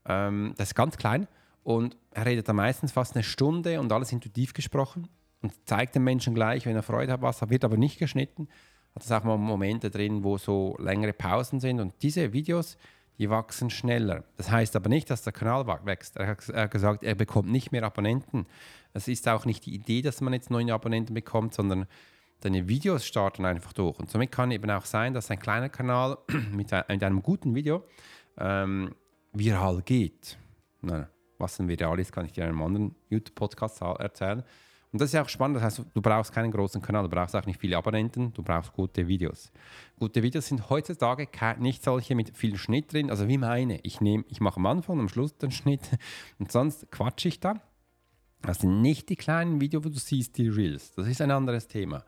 ähm, 0.08 0.56
das 0.58 0.70
ist 0.70 0.76
ganz 0.76 0.98
klein 0.98 1.28
und 1.64 1.96
er 2.10 2.26
redet 2.26 2.50
da 2.50 2.54
meistens 2.54 2.92
fast 2.92 3.14
eine 3.14 3.24
Stunde 3.24 3.80
und 3.80 3.92
alles 3.92 4.12
intuitiv 4.12 4.56
gesprochen 4.56 5.10
und 5.44 5.54
zeigt 5.68 5.94
den 5.94 6.04
Menschen 6.04 6.34
gleich, 6.34 6.66
wenn 6.66 6.76
er 6.76 6.82
Freude 6.82 7.14
hat, 7.14 7.22
was, 7.22 7.48
wird 7.48 7.64
aber 7.64 7.78
nicht 7.78 8.00
geschnitten 8.00 8.48
hat 8.96 9.04
es 9.04 9.12
auch 9.12 9.24
mal 9.24 9.38
Momente 9.38 9.90
drin, 9.92 10.24
wo 10.24 10.38
so 10.38 10.76
längere 10.80 11.14
Pausen 11.14 11.60
sind 11.60 11.80
und 11.80 11.94
diese 12.02 12.32
Videos, 12.32 12.78
die 13.18 13.30
wachsen 13.30 13.70
schneller. 13.70 14.24
Das 14.38 14.50
heißt 14.50 14.76
aber 14.76 14.90
nicht, 14.90 15.10
dass 15.10 15.24
der 15.24 15.34
Kanal 15.34 15.68
wächst. 15.86 16.18
Er 16.18 16.28
hat 16.28 16.72
gesagt, 16.72 17.04
er 17.04 17.16
bekommt 17.16 17.50
nicht 17.50 17.72
mehr 17.72 17.84
Abonnenten. 17.84 18.46
Es 18.94 19.08
ist 19.08 19.28
auch 19.28 19.46
nicht 19.46 19.66
die 19.66 19.76
Idee, 19.76 20.02
dass 20.02 20.22
man 20.22 20.34
jetzt 20.34 20.50
neue 20.50 20.74
Abonnenten 20.74 21.14
bekommt, 21.14 21.54
sondern 21.54 21.88
deine 22.42 22.68
Videos 22.68 23.06
starten 23.06 23.46
einfach 23.46 23.74
durch. 23.74 24.00
Und 24.00 24.10
somit 24.10 24.32
kann 24.32 24.52
eben 24.52 24.70
auch 24.70 24.86
sein, 24.86 25.14
dass 25.14 25.32
ein 25.32 25.40
kleiner 25.40 25.70
Kanal 25.70 26.18
mit, 26.52 26.72
einem 26.74 27.22
guten 27.22 27.56
Video 27.56 27.84
ähm, 28.38 28.96
viral 29.34 29.82
geht. 29.82 30.38
Na, 30.82 31.10
was 31.38 31.58
denn 31.58 31.68
viral 31.68 32.00
ist, 32.00 32.12
kann 32.12 32.26
ich 32.26 32.34
dir 32.34 32.44
in 32.44 32.50
einem 32.50 32.62
anderen 32.62 32.96
YouTube-Podcast 33.10 33.82
erzählen. 33.82 34.44
Und 34.96 35.02
das 35.02 35.14
ist 35.14 35.20
auch 35.20 35.28
spannend, 35.28 35.58
das 35.58 35.64
heißt, 35.64 35.86
du 35.94 36.02
brauchst 36.02 36.32
keinen 36.32 36.52
großen 36.52 36.82
Kanal, 36.82 37.04
du 37.04 37.10
brauchst 37.10 37.36
auch 37.36 37.46
nicht 37.46 37.60
viele 37.60 37.76
Abonnenten, 37.76 38.32
du 38.32 38.42
brauchst 38.42 38.72
gute 38.72 39.06
Videos. 39.10 39.52
Gute 40.00 40.24
Videos 40.24 40.48
sind 40.48 40.70
heutzutage 40.70 41.28
nicht 41.60 41.84
solche 41.84 42.16
mit 42.16 42.38
viel 42.38 42.56
Schnitt 42.56 42.94
drin, 42.94 43.10
also 43.10 43.28
wie 43.28 43.38
meine. 43.38 43.82
Ich, 43.84 44.00
nehm, 44.00 44.24
ich 44.30 44.40
mache 44.40 44.56
am 44.56 44.66
Anfang 44.68 45.02
am 45.02 45.10
Schluss 45.10 45.38
den 45.38 45.52
Schnitt 45.52 45.82
und 46.40 46.50
sonst 46.50 46.90
quatsche 46.92 47.28
ich 47.28 47.42
da. 47.42 47.56
Das 48.42 48.60
sind 48.60 48.82
nicht 48.82 49.10
die 49.10 49.18
kleinen 49.18 49.60
Videos, 49.60 49.84
wo 49.84 49.90
du 49.90 50.00
siehst, 50.00 50.38
die 50.38 50.48
Reels. 50.48 50.94
Das 50.94 51.10
ist 51.10 51.20
ein 51.20 51.32
anderes 51.32 51.68
Thema. 51.68 52.06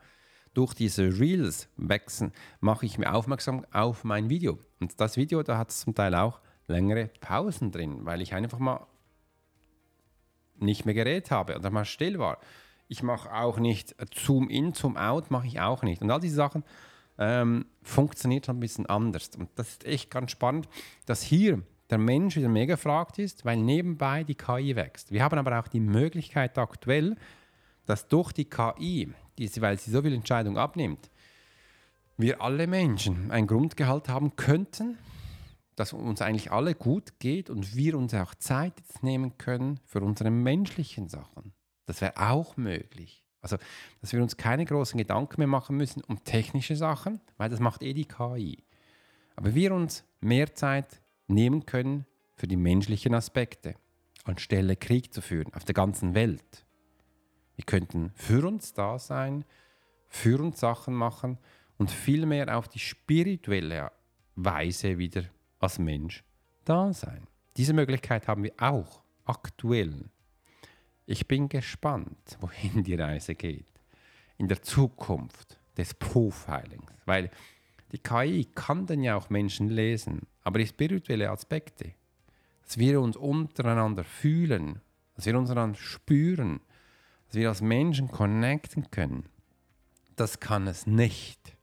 Durch 0.54 0.72
diese 0.72 1.20
Reels 1.20 1.68
wechseln 1.76 2.32
mache 2.60 2.86
ich 2.86 2.96
mir 2.96 3.12
aufmerksam 3.12 3.66
auf 3.70 4.02
mein 4.02 4.30
Video. 4.30 4.60
Und 4.80 4.98
das 4.98 5.18
Video, 5.18 5.42
da 5.42 5.58
hat 5.58 5.68
es 5.68 5.80
zum 5.80 5.94
Teil 5.94 6.14
auch 6.14 6.40
längere 6.68 7.10
Pausen 7.20 7.70
drin, 7.70 8.06
weil 8.06 8.22
ich 8.22 8.32
einfach 8.32 8.58
mal 8.58 8.86
nicht 10.56 10.86
mehr 10.86 10.94
geredet 10.94 11.30
habe 11.30 11.54
oder 11.54 11.68
mal 11.68 11.84
still 11.84 12.18
war. 12.18 12.38
Ich 12.88 13.02
mache 13.02 13.32
auch 13.32 13.58
nicht 13.58 13.94
Zoom 14.14 14.48
in, 14.48 14.72
Zoom 14.72 14.96
out, 14.96 15.30
mache 15.30 15.46
ich 15.46 15.60
auch 15.60 15.82
nicht. 15.82 16.02
Und 16.02 16.10
all 16.10 16.20
diese 16.20 16.36
Sachen 16.36 16.64
ähm, 17.18 17.66
funktioniert 17.82 18.48
ein 18.48 18.60
bisschen 18.60 18.86
anders. 18.86 19.30
Und 19.36 19.50
das 19.56 19.68
ist 19.68 19.84
echt 19.84 20.10
ganz 20.10 20.30
spannend, 20.30 20.68
dass 21.06 21.22
hier 21.22 21.62
der 21.90 21.98
Mensch 21.98 22.36
wieder 22.36 22.48
mehr 22.48 22.66
gefragt 22.66 23.18
ist, 23.18 23.44
weil 23.44 23.56
nebenbei 23.56 24.24
die 24.24 24.34
KI 24.34 24.76
wächst. 24.76 25.10
Wir 25.10 25.22
haben 25.22 25.38
aber 25.38 25.58
auch 25.58 25.68
die 25.68 25.80
Möglichkeit 25.80 26.58
aktuell, 26.58 27.16
dass 27.86 28.08
durch 28.08 28.32
die 28.32 28.44
KI, 28.44 29.12
die, 29.38 29.60
weil 29.60 29.78
sie 29.78 29.90
so 29.90 30.02
viel 30.02 30.12
Entscheidung 30.12 30.58
abnimmt, 30.58 31.10
wir 32.16 32.42
alle 32.42 32.66
Menschen 32.66 33.30
ein 33.30 33.46
Grundgehalt 33.46 34.08
haben 34.08 34.36
könnten, 34.36 34.98
dass 35.76 35.92
uns 35.92 36.20
eigentlich 36.20 36.50
alle 36.50 36.74
gut 36.74 37.20
geht 37.20 37.48
und 37.48 37.76
wir 37.76 37.96
uns 37.96 38.12
auch 38.12 38.34
Zeit 38.34 38.74
nehmen 39.00 39.38
können 39.38 39.78
für 39.84 40.00
unsere 40.00 40.30
menschlichen 40.30 41.08
Sachen. 41.08 41.52
Das 41.88 42.02
wäre 42.02 42.18
auch 42.18 42.58
möglich. 42.58 43.24
Also, 43.40 43.56
dass 44.02 44.12
wir 44.12 44.20
uns 44.20 44.36
keine 44.36 44.66
großen 44.66 44.98
Gedanken 44.98 45.40
mehr 45.40 45.48
machen 45.48 45.74
müssen 45.74 46.02
um 46.02 46.22
technische 46.22 46.76
Sachen, 46.76 47.18
weil 47.38 47.48
das 47.48 47.60
macht 47.60 47.82
eh 47.82 47.94
die 47.94 48.04
KI. 48.04 48.62
Aber 49.36 49.54
wir 49.54 49.72
uns 49.72 50.04
mehr 50.20 50.54
Zeit 50.54 51.00
nehmen 51.28 51.64
können 51.64 52.04
für 52.34 52.46
die 52.46 52.56
menschlichen 52.56 53.14
Aspekte, 53.14 53.74
anstelle 54.24 54.76
Krieg 54.76 55.14
zu 55.14 55.22
führen 55.22 55.54
auf 55.54 55.64
der 55.64 55.74
ganzen 55.74 56.14
Welt. 56.14 56.66
Wir 57.56 57.64
könnten 57.64 58.12
für 58.14 58.46
uns 58.46 58.74
da 58.74 58.98
sein, 58.98 59.46
für 60.08 60.42
uns 60.42 60.60
Sachen 60.60 60.92
machen 60.92 61.38
und 61.78 61.90
vielmehr 61.90 62.54
auf 62.54 62.68
die 62.68 62.80
spirituelle 62.80 63.92
Weise 64.34 64.98
wieder 64.98 65.22
als 65.58 65.78
Mensch 65.78 66.22
da 66.66 66.92
sein. 66.92 67.26
Diese 67.56 67.72
Möglichkeit 67.72 68.28
haben 68.28 68.42
wir 68.42 68.52
auch 68.58 69.02
aktuell. 69.24 70.10
Ich 71.10 71.26
bin 71.26 71.48
gespannt, 71.48 72.36
wohin 72.38 72.84
die 72.84 72.94
Reise 72.94 73.34
geht. 73.34 73.72
In 74.36 74.46
der 74.46 74.60
Zukunft 74.60 75.58
des 75.74 75.94
Profilings. 75.94 76.92
Weil 77.06 77.30
die 77.92 77.98
KI 77.98 78.46
kann 78.54 78.84
dann 78.84 79.02
ja 79.02 79.16
auch 79.16 79.30
Menschen 79.30 79.70
lesen, 79.70 80.26
aber 80.44 80.58
die 80.58 80.66
spirituelle 80.66 81.30
Aspekte, 81.30 81.94
dass 82.62 82.76
wir 82.76 83.00
uns 83.00 83.16
untereinander 83.16 84.04
fühlen, 84.04 84.82
dass 85.14 85.24
wir 85.24 85.38
uns 85.38 85.48
untereinander 85.48 85.78
spüren, 85.78 86.60
dass 87.28 87.36
wir 87.36 87.48
als 87.48 87.62
Menschen 87.62 88.08
connecten 88.08 88.90
können, 88.90 89.30
das 90.14 90.40
kann 90.40 90.66
es 90.66 90.86
nicht. 90.86 91.56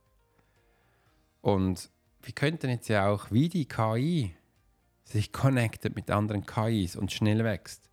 Und 1.41 1.91
wir 2.23 2.33
könnten 2.33 2.71
jetzt 2.71 2.87
ja 2.87 3.09
auch, 3.09 3.29
wie 3.29 3.49
die 3.49 3.67
KI 3.67 4.35
sich 5.03 5.31
connectet 5.31 5.95
mit 5.95 6.09
anderen 6.09 6.47
KIs 6.47 6.95
und 6.95 7.11
schnell 7.11 7.43
wächst, 7.43 7.91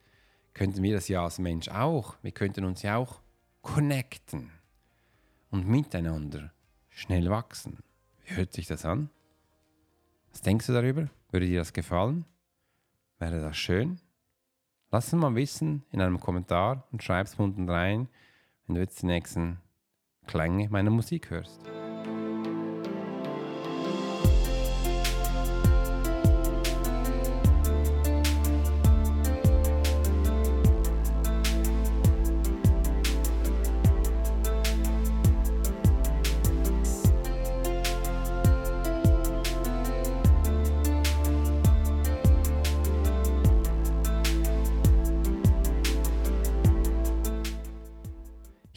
könnten 0.55 0.83
wir 0.83 0.95
das 0.95 1.09
ja 1.09 1.25
als 1.25 1.39
Mensch 1.39 1.69
auch. 1.69 2.17
Wir 2.23 2.33
könnten 2.33 2.65
uns 2.65 2.83
ja 2.83 2.97
auch 2.97 3.21
connecten 3.63 4.51
und 5.51 5.69
miteinander 5.69 6.53
schnell 6.91 7.31
wachsen. 7.31 7.79
Wie 8.25 8.37
hört 8.37 8.53
sich 8.53 8.67
das 8.67 8.85
an? 8.85 9.11
Was 10.31 10.43
denkst 10.43 10.67
du 10.67 10.73
darüber? 10.73 11.09
Würde 11.31 11.47
dir 11.47 11.61
das 11.61 11.73
gefallen? 11.73 12.25
Wäre 13.19 13.41
das 13.41 13.57
schön? 13.57 14.01
Lass 14.91 15.07
es 15.07 15.13
mal 15.15 15.35
wissen 15.35 15.85
in 15.91 16.01
einem 16.01 16.21
Kommentar 16.21 16.87
und 16.93 17.03
schreib 17.03 17.27
es 17.27 17.35
unten 17.37 17.69
rein, 17.69 18.09
wenn 18.67 18.75
du 18.75 18.81
jetzt 18.81 19.03
die 19.03 19.07
nächsten 19.07 19.59
Klänge 20.27 20.69
meiner 20.69 20.91
Musik 20.91 21.31
hörst. 21.31 21.82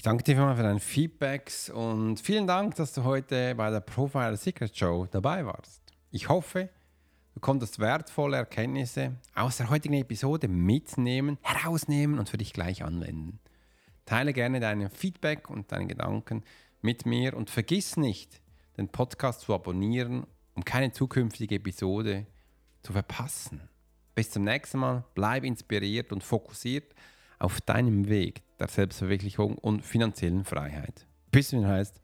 Danke 0.05 0.23
dir 0.23 0.35
für 0.35 0.61
deine 0.61 0.79
Feedbacks 0.79 1.71
und 1.71 2.19
vielen 2.19 2.45
Dank, 2.45 2.75
dass 2.75 2.93
du 2.93 3.03
heute 3.03 3.55
bei 3.55 3.71
der 3.71 3.79
Profile 3.79 4.37
Secret 4.37 4.77
Show 4.77 5.07
dabei 5.09 5.43
warst. 5.47 5.81
Ich 6.11 6.29
hoffe, 6.29 6.69
du 7.33 7.39
konntest 7.39 7.79
wertvolle 7.79 8.37
Erkenntnisse 8.37 9.15
aus 9.33 9.57
der 9.57 9.71
heutigen 9.71 9.95
Episode 9.95 10.47
mitnehmen, 10.47 11.39
herausnehmen 11.41 12.19
und 12.19 12.29
für 12.29 12.37
dich 12.37 12.53
gleich 12.53 12.83
anwenden. 12.83 13.39
Teile 14.05 14.33
gerne 14.33 14.59
deine 14.59 14.91
Feedback 14.91 15.49
und 15.49 15.71
deine 15.71 15.87
Gedanken 15.87 16.43
mit 16.81 17.07
mir 17.07 17.35
und 17.35 17.49
vergiss 17.49 17.97
nicht, 17.97 18.41
den 18.77 18.89
Podcast 18.89 19.41
zu 19.41 19.55
abonnieren, 19.55 20.27
um 20.53 20.63
keine 20.63 20.91
zukünftige 20.91 21.55
Episode 21.55 22.27
zu 22.83 22.93
verpassen. 22.93 23.69
Bis 24.13 24.29
zum 24.29 24.43
nächsten 24.43 24.77
Mal, 24.77 25.03
bleib 25.15 25.43
inspiriert 25.43 26.11
und 26.11 26.23
fokussiert 26.23 26.93
auf 27.39 27.61
deinem 27.61 28.07
Weg 28.07 28.43
der 28.59 28.67
Selbstverwirklichung 28.67 29.57
und 29.57 29.83
finanziellen 29.83 30.45
Freiheit. 30.45 31.07
Bis 31.31 31.53
heißt 31.53 32.01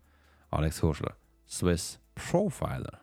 Alex 0.49 0.81
Horschler, 0.83 1.15
Swiss 1.47 1.99
Profiler. 2.15 3.00